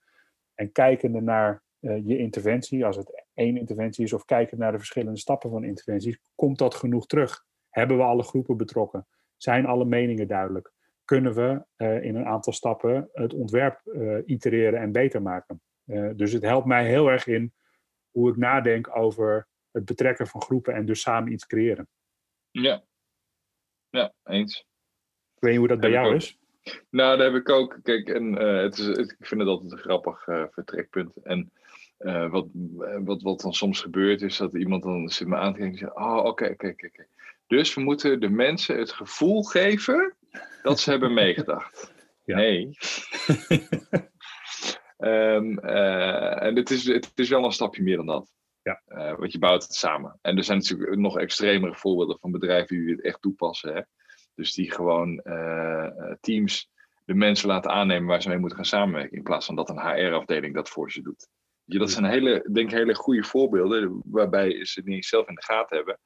En 0.55 0.73
kijkende 0.73 1.21
naar 1.21 1.63
uh, 1.81 2.07
je 2.07 2.19
interventie, 2.19 2.85
als 2.85 2.97
het 2.97 3.25
één 3.35 3.57
interventie 3.57 4.05
is, 4.05 4.13
of 4.13 4.25
kijkend 4.25 4.61
naar 4.61 4.73
de 4.73 4.79
verschillende 4.79 5.19
stappen 5.19 5.51
van 5.51 5.65
interventies, 5.65 6.19
komt 6.35 6.59
dat 6.59 6.75
genoeg 6.75 7.07
terug? 7.07 7.45
Hebben 7.71 7.97
we 7.97 8.03
alle 8.03 8.23
groepen 8.23 8.57
betrokken? 8.57 9.07
Zijn 9.37 9.67
alle 9.67 9.85
meningen 9.85 10.29
duidelijk? 10.29 10.73
Kunnen 11.13 11.35
we 11.35 11.65
uh, 11.77 12.05
in 12.05 12.17
een 12.17 12.27
aantal 12.27 12.53
stappen 12.53 13.09
het 13.13 13.35
ontwerp 13.35 13.81
uh, 13.85 14.19
itereren 14.27 14.81
en 14.81 14.93
beter 14.93 15.23
maken. 15.23 15.61
Uh, 15.87 16.11
dus 16.17 16.33
het 16.33 16.43
helpt 16.43 16.67
mij 16.67 16.87
heel 16.87 17.09
erg 17.09 17.27
in 17.27 17.53
hoe 18.11 18.31
ik 18.31 18.37
nadenk 18.37 18.97
over 18.97 19.49
het 19.71 19.85
betrekken 19.85 20.27
van 20.27 20.43
groepen 20.43 20.75
en 20.75 20.87
dus 20.87 21.01
samen 21.01 21.33
iets 21.33 21.47
creëren. 21.47 21.89
Ja, 22.51 22.83
ja 23.91 24.13
eens. 24.25 24.59
Ik 25.35 25.41
weet 25.41 25.51
niet 25.51 25.59
hoe 25.59 25.69
dat 25.69 25.81
bij 25.81 25.91
jou 25.91 26.15
is. 26.15 26.39
Nou, 26.91 27.17
daar 27.17 27.33
heb 27.33 27.41
ik 27.41 27.49
ook. 27.49 27.79
Kijk, 27.83 28.09
en 28.09 28.33
het 28.35 28.79
is, 28.79 28.87
ik 28.87 29.17
vind 29.19 29.41
het 29.41 29.49
altijd 29.51 29.73
een 29.73 29.79
grappig 29.79 30.23
vertrekpunt. 30.51 31.17
En 31.23 31.53
wat, 32.31 32.47
wat, 33.05 33.23
wat 33.23 33.41
dan 33.41 33.55
soms 33.55 33.81
gebeurt, 33.81 34.23
is 34.23 34.37
dat 34.37 34.55
iemand 34.55 34.83
dan 34.83 35.09
zit 35.09 35.29
me 35.29 35.37
aan 35.37 35.53
te 35.53 35.59
kijken 35.59 35.79
en 35.79 35.79
zegt: 35.79 35.97
Oh, 35.97 36.25
oké, 36.25 36.45
oké, 36.45 36.69
oké. 36.69 37.07
Dus 37.47 37.75
we 37.75 37.81
moeten 37.81 38.21
de 38.21 38.31
mensen 38.31 38.79
het 38.79 38.93
gevoel 38.93 39.43
geven 39.43 40.17
dat 40.63 40.81
ze 40.81 40.91
hebben 40.91 41.15
meegedacht. 41.15 41.91
Ja. 42.25 42.37
Nee. 42.37 42.77
um, 44.99 45.59
uh, 45.65 46.43
en 46.43 46.57
het 46.57 46.71
is, 46.71 46.85
het 46.85 47.13
is 47.15 47.29
wel 47.29 47.45
een 47.45 47.53
stapje 47.53 47.83
meer 47.83 47.97
dan 47.97 48.07
dat. 48.07 48.33
Ja. 48.63 48.83
Uh, 48.89 49.19
want 49.19 49.33
je 49.33 49.39
bouwt 49.39 49.63
het 49.63 49.75
samen. 49.75 50.19
En 50.21 50.37
er 50.37 50.45
zijn 50.45 50.59
natuurlijk 50.59 50.97
nog 50.97 51.19
extremere 51.19 51.75
voorbeelden 51.75 52.19
van 52.19 52.31
bedrijven 52.31 52.77
die 52.77 52.91
het 52.91 53.05
echt 53.05 53.23
toepassen. 53.23 53.75
Hè? 53.75 53.83
Dus 54.35 54.53
die 54.53 54.73
gewoon 54.73 55.21
uh, 55.25 55.89
teams 56.21 56.71
de 57.05 57.15
mensen 57.15 57.49
laten 57.49 57.71
aannemen 57.71 58.09
waar 58.09 58.23
ze 58.23 58.29
mee 58.29 58.39
moeten 58.39 58.57
gaan 58.57 58.67
samenwerken. 58.67 59.17
In 59.17 59.23
plaats 59.23 59.47
van 59.47 59.57
dat 59.57 59.69
een 59.69 59.81
HR-afdeling 59.81 60.55
dat 60.55 60.69
voor 60.69 60.91
ze 60.91 61.03
doet. 61.03 61.29
Je, 61.65 61.79
dat 61.79 61.91
zijn 61.91 62.05
hele, 62.05 62.49
denk 62.53 62.71
ik, 62.71 62.77
hele 62.77 62.95
goede 62.95 63.25
voorbeelden 63.25 64.03
waarbij 64.05 64.65
ze 64.65 64.83
niet 64.85 65.05
zelf 65.05 65.29
in 65.29 65.35
de 65.35 65.43
gaten 65.43 65.77
hebben 65.77 65.99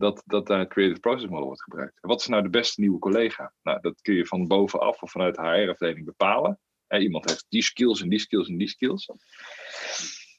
dat, 0.00 0.22
dat 0.26 0.46
daar 0.46 0.58
het 0.58 0.68
Creative 0.68 1.00
Process 1.00 1.30
Model 1.30 1.44
wordt 1.44 1.62
gebruikt. 1.62 1.98
Wat 2.00 2.20
is 2.20 2.26
nou 2.26 2.42
de 2.42 2.50
beste 2.50 2.80
nieuwe 2.80 2.98
collega? 2.98 3.52
Nou, 3.62 3.80
dat 3.80 4.00
kun 4.00 4.14
je 4.14 4.26
van 4.26 4.46
bovenaf 4.46 5.02
of 5.02 5.10
vanuit 5.10 5.34
de 5.34 5.42
HR-afdeling 5.42 6.04
bepalen. 6.04 6.58
iemand 6.88 7.28
heeft 7.30 7.46
die 7.48 7.62
skills 7.62 8.02
en 8.02 8.08
die 8.08 8.18
skills 8.18 8.48
en 8.48 8.56
die 8.56 8.68
skills. 8.68 9.10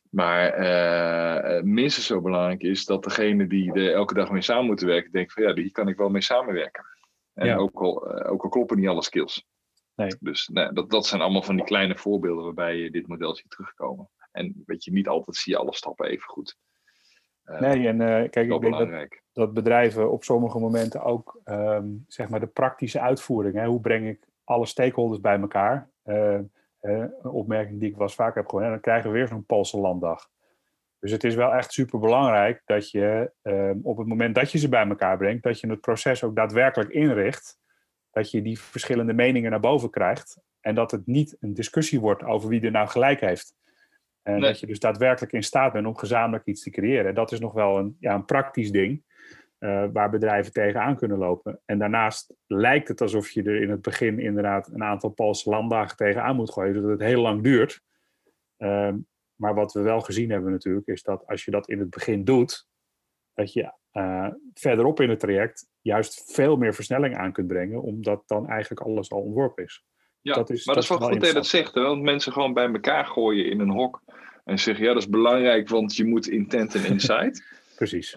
Maar 0.10 0.60
uh, 0.60 1.62
minstens 1.62 2.06
zo 2.06 2.22
belangrijk 2.22 2.64
is 2.64 2.86
dat 2.86 3.04
degene 3.04 3.48
die 3.48 3.74
er 3.74 3.94
elke 3.94 4.14
dag 4.14 4.32
mee 4.32 4.42
samen 4.42 4.66
moeten 4.66 4.88
werken, 4.88 5.12
denkt 5.12 5.34
van 5.34 5.44
ja, 5.44 5.54
hier 5.54 5.72
kan 5.72 5.88
ik 5.88 5.98
wel 5.98 6.10
mee 6.10 6.22
samenwerken. 6.22 6.86
En 7.34 7.58
ook, 7.58 7.82
al, 7.82 8.20
uh, 8.20 8.32
ook 8.32 8.44
al 8.44 8.50
kloppen 8.50 8.78
niet 8.78 8.88
alle 8.88 9.04
skills. 9.04 9.46
Nee. 9.96 10.16
Dus 10.20 10.48
nee, 10.48 10.72
dat, 10.72 10.90
dat 10.90 11.06
zijn 11.06 11.22
allemaal 11.22 11.44
van 11.44 11.56
die 11.56 11.66
kleine 11.66 11.98
voorbeelden 11.98 12.44
waarbij 12.44 12.76
je 12.76 12.92
dit 12.92 13.08
model 13.08 13.36
ziet 13.36 13.50
terugkomen. 13.50 14.10
En 14.32 14.64
weet 14.66 14.84
je, 14.84 14.92
niet 14.92 15.08
altijd 15.08 15.38
zie 15.38 15.54
je 15.54 15.60
alle 15.60 15.76
stappen 15.76 16.08
even 16.08 16.28
goed. 16.30 16.58
nee, 17.44 17.88
en 17.88 17.98
kijk, 18.30 18.52
ik 18.52 18.62
denk 18.62 18.78
dat, 18.78 19.21
dat 19.34 19.54
bedrijven 19.54 20.12
op 20.12 20.24
sommige 20.24 20.60
momenten 20.60 21.04
ook 21.04 21.42
um, 21.46 22.06
zeg 22.08 22.30
maar 22.30 22.40
de 22.40 22.48
praktische 22.48 23.00
uitvoering, 23.00 23.56
hè, 23.56 23.66
hoe 23.66 23.80
breng 23.80 24.08
ik 24.08 24.28
alle 24.44 24.66
stakeholders 24.66 25.22
bij 25.22 25.40
elkaar, 25.40 25.90
uh, 26.06 26.40
een 26.82 27.12
opmerking 27.24 27.80
die 27.80 27.90
ik 27.90 27.96
wel 27.96 28.08
eens 28.08 28.16
vaak 28.16 28.36
heb 28.36 28.48
gehoord, 28.48 28.70
dan 28.70 28.80
krijgen 28.80 29.12
we 29.12 29.18
weer 29.18 29.28
zo'n 29.28 29.46
Poolse 29.46 29.80
landdag. 29.80 30.30
Dus 31.00 31.12
het 31.12 31.24
is 31.24 31.36
wel 31.36 31.54
echt 31.54 31.74
super 31.74 32.00
belangrijk 32.00 32.62
dat 32.66 32.92
je 32.92 33.32
uh, 33.44 33.72
op 33.82 33.98
het 33.98 34.08
moment 34.08 34.36
dat 34.36 34.52
je 34.52 34.58
ze 34.58 34.70
bij 34.70 34.88
elkaar 34.88 35.18
brengt, 35.18 35.44
dat 35.44 35.60
je 35.60 35.70
het 35.70 35.82
proces 35.82 36.24
ook 36.24 36.36
daadwerkelijk 36.36 36.90
inricht, 36.90 37.60
dat 38.12 38.32
je 38.32 38.42
die 38.42 38.60
verschillende 38.60 39.14
meningen 39.14 39.52
naar 39.52 39.60
boven 39.60 39.90
krijgt 39.90 40.42
en 40.60 40.76
dat 40.76 40.92
het 40.92 41.08
niet 41.08 41.38
een 41.40 41.54
discussie 41.54 42.00
wordt 42.00 42.24
over 42.24 42.50
wie 42.50 42.62
er 42.62 42.72
nou 42.72 42.88
gelijk 42.88 43.20
heeft. 43.20 43.56
En 44.22 44.40
dat 44.40 44.60
je 44.60 44.68
dus 44.68 44.80
daadwerkelijk 44.80 45.34
in 45.34 45.44
staat 45.44 45.74
bent 45.74 45.86
om 45.86 45.98
gezamenlijk 45.98 46.46
iets 46.46 46.64
te 46.64 46.70
creëren. 46.70 47.16
Dat 47.16 47.32
is 47.32 47.40
nog 47.40 47.54
wel 47.54 47.78
een, 47.78 47.98
ja, 48.00 48.14
een 48.14 48.26
praktisch 48.26 48.72
ding. 48.72 49.04
Uh, 49.62 49.86
waar 49.94 50.10
bedrijven 50.10 50.54
tegenaan 50.54 50.96
kunnen 50.96 51.18
lopen. 51.18 51.62
En 51.66 51.80
daarnaast 51.80 52.34
lijkt 52.48 52.88
het 52.88 53.02
alsof 53.02 53.30
je 53.30 53.44
er 53.44 53.62
in 53.62 53.70
het 53.70 53.82
begin 53.82 54.20
inderdaad 54.20 54.68
een 54.68 54.84
aantal 54.84 55.10
Poolse 55.10 55.50
landdagen 55.50 55.98
tegenaan 55.98 56.36
moet 56.36 56.52
gooien, 56.52 56.74
zodat 56.74 56.90
het 56.90 57.02
heel 57.02 57.22
lang 57.22 57.44
duurt. 57.44 57.82
Uh, 58.58 58.94
maar 59.36 59.54
wat 59.54 59.74
we 59.74 59.82
wel 59.82 60.02
gezien 60.02 60.30
hebben 60.30 60.52
natuurlijk, 60.52 60.88
is 60.88 61.04
dat 61.04 61.28
als 61.28 61.46
je 61.46 61.52
dat 61.52 61.70
in 61.70 61.80
het 61.80 61.90
begin 61.90 62.24
doet, 62.24 62.68
dat 63.34 63.54
je 63.54 63.74
uh, 63.94 64.28
verderop 64.54 65.00
in 65.00 65.10
het 65.10 65.20
traject 65.20 65.68
juist 65.82 66.34
veel 66.34 66.56
meer 66.56 66.74
versnelling 66.74 67.18
aan 67.18 67.32
kunt 67.32 67.48
brengen, 67.48 67.82
omdat 67.82 68.24
dan 68.28 68.48
eigenlijk 68.48 68.82
alles 68.82 69.12
al 69.12 69.22
ontworpen 69.22 69.64
is. 69.64 69.84
Ja, 70.22 70.34
dat 70.34 70.50
is, 70.50 70.66
maar 70.66 70.76
dat, 70.76 70.84
is 70.84 70.90
wel 70.90 71.00
goed 71.00 71.20
dat 71.20 71.28
je 71.28 71.34
dat 71.34 71.46
zegt. 71.46 71.74
Hè? 71.74 71.82
Want 71.82 72.02
mensen 72.02 72.32
gewoon 72.32 72.54
bij 72.54 72.72
elkaar 72.72 73.06
gooien 73.06 73.50
in 73.50 73.60
een 73.60 73.70
hok. 73.70 74.02
En 74.44 74.60
zeggen, 74.60 74.86
ja, 74.86 74.94
dat 74.94 75.02
is 75.02 75.10
belangrijk, 75.10 75.70
want 75.70 75.96
je 75.96 76.06
moet 76.06 76.28
intent 76.28 76.76
en 76.76 76.86
insight. 76.86 77.44
Precies. 77.88 78.16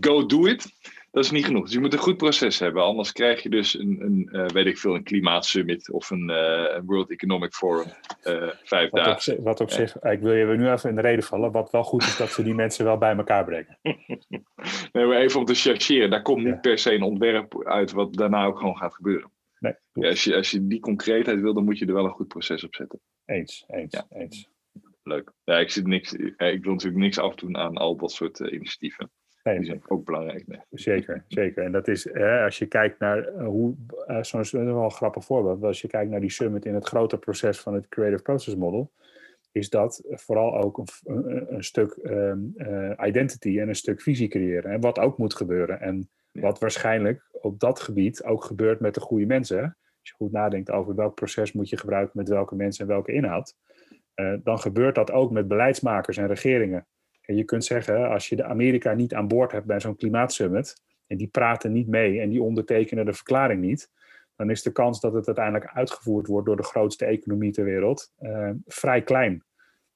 Go 0.00 0.26
do 0.26 0.46
it. 0.46 0.66
Dat 1.10 1.24
is 1.24 1.30
niet 1.30 1.44
genoeg. 1.44 1.64
Dus 1.64 1.72
je 1.72 1.80
moet 1.80 1.92
een 1.92 1.98
goed 1.98 2.16
proces 2.16 2.58
hebben. 2.58 2.82
Anders 2.82 3.12
krijg 3.12 3.42
je 3.42 3.48
dus 3.48 3.78
een, 3.78 4.00
een 4.00 4.28
uh, 4.32 4.46
weet 4.46 4.66
ik 4.66 4.78
veel, 4.78 4.94
een 4.94 5.02
klimaatsummit 5.02 5.90
of 5.90 6.10
een 6.10 6.30
uh, 6.30 6.78
World 6.84 7.10
Economic 7.10 7.52
Forum 7.52 7.86
uh, 8.24 8.48
vijf 8.64 8.90
wat 8.90 9.04
dagen. 9.04 9.38
Op, 9.38 9.44
wat 9.44 9.60
op 9.60 9.70
zich, 9.70 10.02
ik 10.02 10.20
wil 10.20 10.32
je 10.32 10.44
nu 10.44 10.70
even 10.70 10.88
in 10.88 10.94
de 10.94 11.00
reden 11.00 11.24
vallen. 11.24 11.52
Wat 11.52 11.70
wel 11.70 11.82
goed 11.82 12.02
is 12.02 12.16
dat 12.16 12.30
ze 12.30 12.42
die 12.42 12.54
mensen 12.54 12.84
wel 12.84 12.98
bij 12.98 13.16
elkaar 13.16 13.44
brengen. 13.44 13.78
nee, 14.92 15.06
maar 15.06 15.16
even 15.16 15.40
om 15.40 15.46
te 15.46 15.54
chargeren. 15.54 16.10
Daar 16.10 16.22
komt 16.22 16.44
niet 16.44 16.60
per 16.60 16.78
se 16.78 16.94
een 16.94 17.02
ontwerp 17.02 17.66
uit 17.66 17.92
wat 17.92 18.14
daarna 18.14 18.44
ook 18.44 18.58
gewoon 18.58 18.76
gaat 18.76 18.94
gebeuren. 18.94 19.30
Nee, 19.58 19.74
ja, 19.92 20.08
als, 20.08 20.24
je, 20.24 20.36
als 20.36 20.50
je 20.50 20.66
die 20.66 20.80
concreetheid 20.80 21.40
wil, 21.40 21.54
dan 21.54 21.64
moet 21.64 21.78
je 21.78 21.86
er 21.86 21.94
wel 21.94 22.04
een 22.04 22.10
goed 22.10 22.28
proces 22.28 22.64
op 22.64 22.74
zetten. 22.74 23.00
Eens, 23.24 23.64
eens, 23.68 24.02
eens. 24.10 24.51
Leuk. 25.02 25.32
Ja, 25.44 25.58
ik, 25.58 25.70
zit 25.70 25.86
niks, 25.86 26.12
ik 26.12 26.36
wil 26.62 26.72
natuurlijk 26.72 27.02
niks 27.02 27.18
afdoen 27.18 27.56
aan 27.56 27.76
al 27.76 27.96
dat 27.96 28.12
soort 28.12 28.38
initiatieven. 28.38 29.10
Nee, 29.42 29.56
die 29.56 29.66
zijn 29.66 29.82
ook 29.86 30.04
belangrijk. 30.04 30.46
Nee. 30.46 30.60
Zeker, 30.70 31.24
zeker. 31.28 31.64
En 31.64 31.72
dat 31.72 31.88
is, 31.88 32.04
hè, 32.04 32.44
als 32.44 32.58
je 32.58 32.66
kijkt 32.66 32.98
naar 32.98 33.32
uh, 33.32 33.44
hoe, 33.44 33.76
uh, 34.08 34.22
zo'n 34.22 34.40
is 34.40 34.50
wel 34.50 34.84
een 34.84 34.90
grappig 34.90 35.24
voorbeeld, 35.24 35.62
als 35.62 35.80
je 35.80 35.88
kijkt 35.88 36.10
naar 36.10 36.20
die 36.20 36.30
summit 36.30 36.64
in 36.64 36.74
het 36.74 36.86
grote 36.86 37.18
proces 37.18 37.60
van 37.60 37.74
het 37.74 37.88
Creative 37.88 38.22
Process 38.22 38.56
Model, 38.56 38.92
is 39.52 39.70
dat 39.70 40.02
vooral 40.08 40.56
ook 40.56 40.78
een, 40.78 41.54
een 41.54 41.64
stuk 41.64 41.98
um, 42.02 42.52
uh, 42.56 42.92
identity 43.06 43.58
en 43.58 43.68
een 43.68 43.74
stuk 43.74 44.00
visie 44.00 44.28
creëren. 44.28 44.70
En 44.70 44.80
wat 44.80 44.98
ook 44.98 45.18
moet 45.18 45.34
gebeuren. 45.34 45.80
En 45.80 46.10
ja. 46.30 46.40
wat 46.40 46.58
waarschijnlijk 46.58 47.28
op 47.32 47.60
dat 47.60 47.80
gebied 47.80 48.24
ook 48.24 48.44
gebeurt 48.44 48.80
met 48.80 48.94
de 48.94 49.00
goede 49.00 49.26
mensen. 49.26 49.62
Als 49.62 50.10
je 50.10 50.14
goed 50.14 50.32
nadenkt 50.32 50.70
over 50.70 50.94
welk 50.94 51.14
proces 51.14 51.52
moet 51.52 51.68
je 51.68 51.76
gebruiken 51.76 52.18
met 52.18 52.28
welke 52.28 52.54
mensen 52.54 52.84
en 52.84 52.90
welke 52.90 53.12
inhoud. 53.12 53.56
Dan 54.42 54.58
gebeurt 54.58 54.94
dat 54.94 55.10
ook 55.10 55.30
met 55.30 55.48
beleidsmakers 55.48 56.16
en 56.16 56.26
regeringen. 56.26 56.86
En 57.22 57.36
je 57.36 57.44
kunt 57.44 57.64
zeggen, 57.64 58.08
als 58.08 58.28
je 58.28 58.36
de 58.36 58.44
Amerika 58.44 58.92
niet 58.94 59.14
aan 59.14 59.28
boord 59.28 59.52
hebt 59.52 59.66
bij 59.66 59.80
zo'n 59.80 59.96
klimaatsummit, 59.96 60.82
en 61.06 61.16
die 61.16 61.28
praten 61.28 61.72
niet 61.72 61.88
mee 61.88 62.20
en 62.20 62.28
die 62.28 62.42
ondertekenen 62.42 63.04
de 63.04 63.12
verklaring 63.12 63.60
niet, 63.60 63.90
dan 64.36 64.50
is 64.50 64.62
de 64.62 64.72
kans 64.72 65.00
dat 65.00 65.12
het 65.12 65.26
uiteindelijk 65.26 65.70
uitgevoerd 65.74 66.26
wordt 66.26 66.46
door 66.46 66.56
de 66.56 66.62
grootste 66.62 67.04
economie 67.04 67.52
ter 67.52 67.64
wereld 67.64 68.12
uh, 68.20 68.50
vrij 68.66 69.02
klein. 69.02 69.44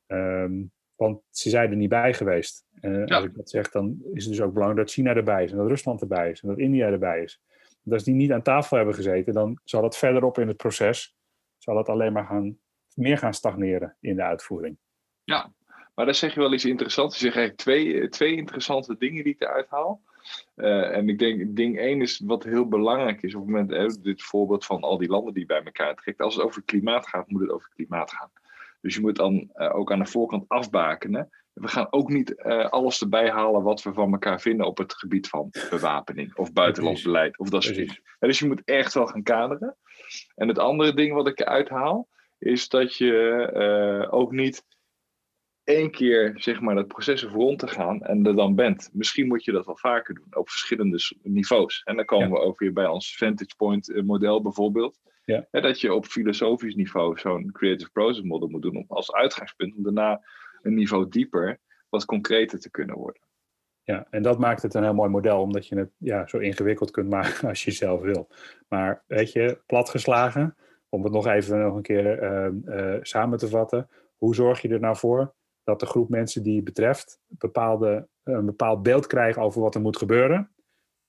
Um, 0.06 0.72
want 0.96 1.22
ze 1.30 1.50
zijn 1.50 1.70
er 1.70 1.76
niet 1.76 1.88
bij 1.88 2.14
geweest. 2.14 2.64
Uh, 2.80 3.06
ja. 3.06 3.16
Als 3.16 3.24
ik 3.24 3.34
dat 3.34 3.50
zeg, 3.50 3.70
dan 3.70 4.02
is 4.12 4.24
het 4.24 4.32
dus 4.32 4.42
ook 4.42 4.52
belangrijk 4.52 4.86
dat 4.86 4.94
China 4.94 5.14
erbij 5.14 5.44
is, 5.44 5.50
en 5.50 5.56
dat 5.56 5.68
Rusland 5.68 6.00
erbij 6.00 6.30
is, 6.30 6.40
en 6.40 6.48
dat 6.48 6.58
India 6.58 6.86
erbij 6.90 7.22
is. 7.22 7.42
Want 7.82 7.96
als 7.96 8.04
die 8.04 8.14
niet 8.14 8.32
aan 8.32 8.42
tafel 8.42 8.76
hebben 8.76 8.94
gezeten, 8.94 9.32
dan 9.32 9.60
zal 9.64 9.82
het 9.82 9.96
verderop 9.96 10.38
in 10.38 10.48
het 10.48 10.56
proces, 10.56 11.16
zal 11.58 11.76
het 11.76 11.88
alleen 11.88 12.12
maar 12.12 12.24
gaan, 12.24 12.58
meer 12.96 13.18
gaan 13.18 13.34
stagneren 13.34 13.96
in 14.00 14.16
de 14.16 14.22
uitvoering. 14.22 14.78
Ja, 15.24 15.52
maar 15.94 16.04
dan 16.04 16.14
zeg 16.14 16.34
je 16.34 16.40
wel 16.40 16.52
iets 16.52 16.64
interessants. 16.64 17.18
Je 17.18 17.24
zegt 17.24 17.36
eigenlijk 17.36 17.62
twee, 17.62 18.00
eh, 18.00 18.08
twee 18.08 18.36
interessante 18.36 18.96
dingen 18.98 19.24
die 19.24 19.32
ik 19.32 19.42
eruit 19.42 19.68
haal. 19.68 20.00
Uh, 20.56 20.96
en 20.96 21.08
ik 21.08 21.18
denk, 21.18 21.56
ding 21.56 21.78
één 21.78 22.00
is 22.00 22.22
wat 22.24 22.44
heel 22.44 22.68
belangrijk 22.68 23.22
is 23.22 23.34
op 23.34 23.40
het 23.40 23.50
moment, 23.50 23.70
hè, 23.70 24.02
dit 24.02 24.22
voorbeeld 24.22 24.64
van 24.64 24.82
al 24.82 24.98
die 24.98 25.08
landen 25.08 25.34
die 25.34 25.46
bij 25.46 25.62
elkaar 25.62 25.94
trekken. 25.94 26.24
Als 26.24 26.34
het 26.34 26.44
over 26.44 26.62
klimaat 26.62 27.08
gaat, 27.08 27.28
moet 27.28 27.40
het 27.40 27.50
over 27.50 27.70
klimaat 27.74 28.12
gaan. 28.12 28.30
Dus 28.80 28.94
je 28.94 29.00
moet 29.00 29.16
dan 29.16 29.50
uh, 29.54 29.74
ook 29.74 29.92
aan 29.92 29.98
de 29.98 30.06
voorkant 30.06 30.44
afbakenen. 30.48 31.30
We 31.52 31.68
gaan 31.68 31.86
ook 31.90 32.08
niet 32.08 32.34
uh, 32.36 32.68
alles 32.68 33.00
erbij 33.00 33.30
halen 33.30 33.62
wat 33.62 33.82
we 33.82 33.92
van 33.92 34.12
elkaar 34.12 34.40
vinden 34.40 34.66
op 34.66 34.78
het 34.78 34.94
gebied 34.94 35.28
van 35.28 35.50
bewapening 35.70 36.36
of 36.36 36.52
buitenlands 36.52 37.02
beleid 37.02 37.38
of 37.38 37.48
dat 37.48 37.62
soort 37.62 37.76
dingen. 37.76 38.00
Dus 38.18 38.38
je 38.38 38.46
moet 38.46 38.64
echt 38.64 38.94
wel 38.94 39.06
gaan 39.06 39.22
kaderen. 39.22 39.76
En 40.34 40.48
het 40.48 40.58
andere 40.58 40.94
ding 40.94 41.12
wat 41.12 41.26
ik 41.26 41.40
eruit 41.40 41.68
haal, 41.68 42.08
is 42.38 42.68
dat 42.68 42.96
je 42.96 44.08
ook 44.10 44.32
niet 44.32 44.64
één 45.66 45.90
keer 45.90 46.32
zeg 46.34 46.60
maar 46.60 46.74
dat 46.74 46.88
proces 46.88 47.22
rond 47.22 47.58
te 47.58 47.68
gaan 47.68 48.02
en 48.02 48.26
er 48.26 48.36
dan 48.36 48.54
bent. 48.54 48.90
Misschien 48.92 49.26
moet 49.26 49.44
je 49.44 49.52
dat 49.52 49.66
wel 49.66 49.76
vaker 49.76 50.14
doen 50.14 50.26
op 50.30 50.50
verschillende 50.50 50.98
niveaus. 51.22 51.82
En 51.84 51.96
dan 51.96 52.04
komen 52.04 52.30
we 52.30 52.38
ook 52.38 52.58
weer 52.58 52.72
bij 52.72 52.86
ons 52.86 53.16
Vantage 53.16 53.56
Point 53.56 53.92
eh, 53.92 54.02
model 54.02 54.42
bijvoorbeeld. 54.42 54.98
Ja. 55.24 55.46
dat 55.50 55.80
je 55.80 55.94
op 55.94 56.06
filosofisch 56.06 56.74
niveau 56.74 57.18
zo'n 57.18 57.52
creative 57.52 57.90
process 57.90 58.22
model 58.22 58.48
moet 58.48 58.62
doen 58.62 58.84
als 58.88 59.12
uitgangspunt 59.12 59.76
om 59.76 59.82
daarna 59.82 60.20
een 60.62 60.74
niveau 60.74 61.08
dieper 61.08 61.60
wat 61.88 62.04
concreter 62.04 62.58
te 62.60 62.70
kunnen 62.70 62.96
worden. 62.96 63.22
Ja, 63.82 64.06
en 64.10 64.22
dat 64.22 64.38
maakt 64.38 64.62
het 64.62 64.74
een 64.74 64.82
heel 64.82 64.94
mooi 64.94 65.10
model, 65.10 65.40
omdat 65.40 65.68
je 65.68 65.76
het 65.76 65.90
ja, 65.98 66.26
zo 66.26 66.38
ingewikkeld 66.38 66.90
kunt 66.90 67.08
maken 67.08 67.48
als 67.48 67.64
je 67.64 67.70
zelf 67.70 68.00
wil. 68.00 68.28
Maar 68.68 69.04
weet 69.06 69.32
je, 69.32 69.60
platgeslagen, 69.66 70.56
om 70.96 71.04
het 71.04 71.12
nog 71.12 71.26
even 71.26 71.58
nog 71.58 71.76
een 71.76 71.82
keer 71.82 72.22
uh, 72.22 72.48
uh, 72.64 72.98
samen 73.02 73.38
te 73.38 73.48
vatten, 73.48 73.88
hoe 74.16 74.34
zorg 74.34 74.62
je 74.62 74.68
er 74.68 74.80
nou 74.80 74.96
voor 74.96 75.34
dat 75.64 75.80
de 75.80 75.86
groep 75.86 76.08
mensen 76.08 76.42
die 76.42 76.56
het 76.56 76.64
betreft 76.64 77.20
bepaalde, 77.26 78.08
een 78.22 78.46
bepaald 78.46 78.82
beeld 78.82 79.06
krijgen 79.06 79.42
over 79.42 79.60
wat 79.60 79.74
er 79.74 79.80
moet 79.80 79.96
gebeuren. 79.96 80.50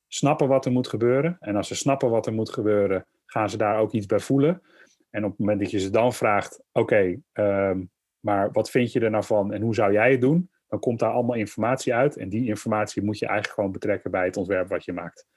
Snappen 0.07 0.47
wat 0.47 0.65
er 0.65 0.71
moet 0.71 0.87
gebeuren. 0.87 1.37
En 1.39 1.55
als 1.55 1.67
ze 1.67 1.75
snappen 1.75 2.09
wat 2.09 2.25
er 2.25 2.33
moet 2.33 2.49
gebeuren, 2.49 3.05
gaan 3.25 3.49
ze 3.49 3.57
daar 3.57 3.79
ook 3.79 3.91
iets 3.91 4.05
bij 4.05 4.19
voelen. 4.19 4.61
En 5.09 5.23
op 5.23 5.29
het 5.29 5.39
moment 5.39 5.59
dat 5.59 5.71
je 5.71 5.79
ze 5.79 5.89
dan 5.89 6.13
vraagt: 6.13 6.63
Oké, 6.71 7.19
um, 7.33 7.91
maar 8.19 8.51
wat 8.51 8.69
vind 8.69 8.91
je 8.91 8.99
er 8.99 9.09
nou 9.09 9.23
van 9.23 9.53
en 9.53 9.61
hoe 9.61 9.75
zou 9.75 9.91
jij 9.91 10.11
het 10.11 10.21
doen? 10.21 10.49
Dan 10.67 10.79
komt 10.79 10.99
daar 10.99 11.11
allemaal 11.11 11.35
informatie 11.35 11.93
uit. 11.93 12.17
En 12.17 12.29
die 12.29 12.47
informatie 12.47 13.03
moet 13.03 13.19
je 13.19 13.25
eigenlijk 13.25 13.55
gewoon 13.55 13.71
betrekken 13.71 14.11
bij 14.11 14.25
het 14.25 14.37
ontwerp 14.37 14.69
wat 14.69 14.85
je 14.85 14.93
maakt. 14.93 15.27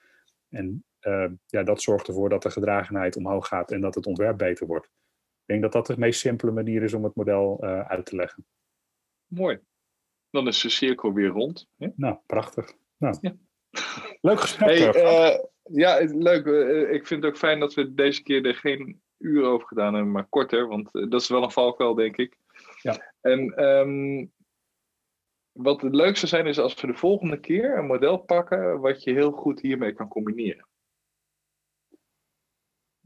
En 0.48 0.84
ja, 1.46 1.62
dat 1.62 1.82
zorgt 1.82 2.08
ervoor 2.08 2.28
dat 2.28 2.42
de 2.42 2.50
gedragenheid 2.50 3.16
omhoog 3.16 3.46
gaat 3.48 3.70
en 3.70 3.80
dat 3.80 3.94
het 3.94 4.06
ontwerp 4.06 4.38
beter 4.38 4.66
wordt. 4.66 4.86
Ik 4.86 5.46
denk 5.46 5.62
dat 5.62 5.72
dat 5.72 5.86
de 5.86 5.98
meest 5.98 6.20
simpele 6.20 6.52
manier 6.52 6.82
is 6.82 6.94
om 6.94 7.04
het 7.04 7.14
model 7.14 7.58
uh, 7.64 7.80
uit 7.80 8.06
te 8.06 8.16
leggen. 8.16 8.46
Mooi. 9.26 9.60
Dan 10.30 10.46
is 10.46 10.60
de 10.60 10.68
cirkel 10.68 11.12
weer 11.12 11.28
rond. 11.28 11.68
Hè? 11.76 11.88
Nou, 11.96 12.18
prachtig. 12.26 12.72
Nou, 12.96 13.16
ja. 13.20 13.36
Leuk 14.20 14.40
gesprek. 14.40 14.94
Hey, 14.94 15.32
uh, 15.34 15.44
ja, 15.62 15.98
leuk. 16.04 16.44
Uh, 16.46 16.92
ik 16.92 17.06
vind 17.06 17.22
het 17.22 17.32
ook 17.32 17.38
fijn 17.38 17.60
dat 17.60 17.74
we 17.74 17.94
deze 17.94 18.22
keer 18.22 18.46
er 18.46 18.54
geen 18.54 19.02
uur 19.18 19.44
over 19.44 19.66
gedaan 19.66 19.94
hebben, 19.94 20.12
maar 20.12 20.28
korter. 20.28 20.68
Want 20.68 20.92
dat 20.92 21.20
is 21.20 21.28
wel 21.28 21.42
een 21.42 21.50
valkuil, 21.50 21.94
denk 21.94 22.16
ik. 22.16 22.36
Ja. 22.82 23.14
En 23.20 23.64
um, 23.64 24.32
wat 25.52 25.80
het 25.80 25.94
leukste 25.94 26.26
zijn 26.26 26.46
is 26.46 26.58
als 26.58 26.80
we 26.80 26.86
de 26.86 26.94
volgende 26.94 27.40
keer 27.40 27.78
een 27.78 27.86
model 27.86 28.16
pakken 28.16 28.80
wat 28.80 29.02
je 29.02 29.12
heel 29.12 29.30
goed 29.30 29.60
hiermee 29.60 29.92
kan 29.92 30.08
combineren. 30.08 30.68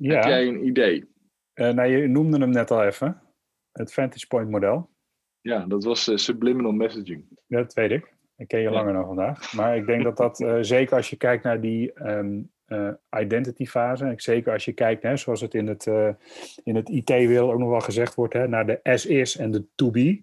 Ja. 0.04 0.14
Heb 0.14 0.24
jij 0.24 0.46
een 0.46 0.66
idee? 0.66 1.12
nou, 1.54 1.84
je 1.84 2.06
noemde 2.06 2.38
hem 2.38 2.50
net 2.50 2.70
al 2.70 2.84
even. 2.84 3.22
Het 3.72 3.92
Vantage 3.92 4.26
Point 4.26 4.50
model. 4.50 4.90
Ja, 5.40 5.66
dat 5.66 5.84
was 5.84 6.08
uh, 6.08 6.16
subliminal 6.16 6.72
messaging. 6.72 7.24
Ja, 7.46 7.58
dat 7.58 7.74
weet 7.74 7.90
ik. 7.90 8.14
Ik 8.36 8.48
ken 8.48 8.60
je 8.60 8.70
langer 8.70 8.92
dan 8.92 9.06
vandaag. 9.06 9.52
Maar 9.52 9.76
ik 9.76 9.86
denk 9.86 10.02
dat 10.02 10.16
dat, 10.16 10.40
uh, 10.40 10.56
zeker 10.60 10.96
als 10.96 11.10
je 11.10 11.16
kijkt 11.16 11.44
naar 11.44 11.60
die 11.60 12.06
um, 12.08 12.50
uh, 12.66 12.92
identity 13.20 13.66
fase, 13.66 14.12
zeker 14.16 14.52
als 14.52 14.64
je 14.64 14.72
kijkt, 14.72 15.02
hè, 15.02 15.16
zoals 15.16 15.40
het 15.40 15.54
in 15.54 15.66
het, 15.66 15.86
in 16.62 16.76
het 16.76 16.88
IT-wereld 16.88 17.52
ook 17.52 17.58
nog 17.58 17.68
wel 17.68 17.80
gezegd 17.80 18.14
wordt, 18.14 18.34
hè, 18.34 18.48
naar 18.48 18.66
de 18.66 18.80
as-is 18.82 19.36
en 19.36 19.50
de 19.50 19.66
to-be, 19.74 20.22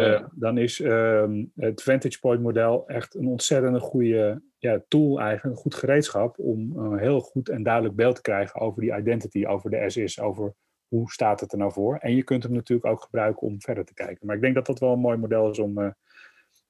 ja. 0.00 0.30
dan 0.34 0.58
is 0.58 0.78
um, 0.78 1.52
het 1.54 1.82
Vantage 1.82 2.18
Point 2.18 2.42
model 2.42 2.88
echt 2.88 3.14
een 3.14 3.26
ontzettend 3.26 3.80
goede 3.80 4.42
ja, 4.58 4.82
tool 4.88 5.20
eigenlijk, 5.20 5.56
een 5.56 5.62
goed 5.62 5.74
gereedschap 5.74 6.38
om 6.38 6.76
een 6.76 6.98
heel 6.98 7.20
goed 7.20 7.48
en 7.48 7.62
duidelijk 7.62 7.94
beeld 7.94 8.14
te 8.14 8.22
krijgen 8.22 8.60
over 8.60 8.80
die 8.80 8.96
identity, 8.96 9.46
over 9.46 9.70
de 9.70 9.80
as-is, 9.80 10.20
over 10.20 10.54
hoe 10.88 11.10
staat 11.10 11.40
het 11.40 11.52
er 11.52 11.58
nou 11.58 11.72
voor? 11.72 11.96
En 11.96 12.14
je 12.16 12.22
kunt 12.22 12.42
hem 12.42 12.52
natuurlijk 12.52 12.88
ook 12.88 13.02
gebruiken 13.02 13.46
om 13.46 13.60
verder 13.60 13.84
te 13.84 13.94
kijken. 13.94 14.26
Maar 14.26 14.36
ik 14.36 14.42
denk 14.42 14.54
dat 14.54 14.66
dat 14.66 14.78
wel 14.78 14.92
een 14.92 14.98
mooi 14.98 15.16
model 15.16 15.50
is 15.50 15.58
om, 15.58 15.78
uh, 15.78 15.90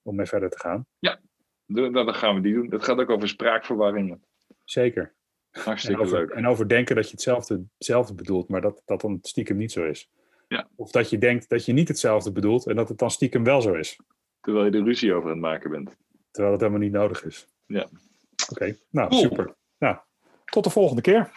om 0.02 0.16
mee 0.16 0.26
verder 0.26 0.50
te 0.50 0.58
gaan. 0.58 0.86
Ja, 0.98 1.20
dan 1.66 2.14
gaan 2.14 2.34
we 2.34 2.40
die 2.40 2.54
doen. 2.54 2.70
Het 2.70 2.84
gaat 2.84 2.98
ook 2.98 3.10
over 3.10 3.28
spraakverwarringen. 3.28 4.24
Zeker. 4.64 5.14
Hartstikke 5.50 6.00
en 6.00 6.06
over, 6.06 6.18
leuk. 6.18 6.30
En 6.30 6.46
over 6.46 6.68
denken 6.68 6.96
dat 6.96 7.04
je 7.04 7.10
hetzelfde, 7.10 7.64
hetzelfde 7.78 8.14
bedoelt, 8.14 8.48
maar 8.48 8.60
dat 8.60 8.82
dat 8.84 9.00
dan 9.00 9.18
stiekem 9.22 9.56
niet 9.56 9.72
zo 9.72 9.84
is. 9.84 10.10
Ja. 10.52 10.68
Of 10.76 10.90
dat 10.90 11.10
je 11.10 11.18
denkt 11.18 11.48
dat 11.48 11.64
je 11.64 11.72
niet 11.72 11.88
hetzelfde 11.88 12.32
bedoelt 12.32 12.66
en 12.66 12.76
dat 12.76 12.88
het 12.88 12.98
dan 12.98 13.10
stiekem 13.10 13.44
wel 13.44 13.60
zo 13.60 13.72
is. 13.72 13.98
Terwijl 14.40 14.64
je 14.64 14.70
er 14.70 14.84
ruzie 14.84 15.14
over 15.14 15.24
aan 15.24 15.36
het 15.36 15.40
maken 15.40 15.70
bent. 15.70 15.96
Terwijl 16.30 16.52
het 16.52 16.62
helemaal 16.62 16.82
niet 16.82 16.92
nodig 16.92 17.24
is. 17.24 17.46
Ja. 17.66 17.82
Oké, 17.82 18.52
okay. 18.52 18.78
nou 18.90 19.14
super. 19.14 19.54
Nou, 19.78 19.96
tot 20.44 20.64
de 20.64 20.70
volgende 20.70 21.02
keer. 21.02 21.30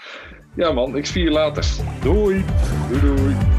Ja 0.55 0.71
man, 0.71 0.97
ik 0.97 1.05
zie 1.05 1.23
je 1.23 1.31
later. 1.31 1.65
Doei. 2.01 2.45
Doei 2.89 3.01
doei. 3.01 3.54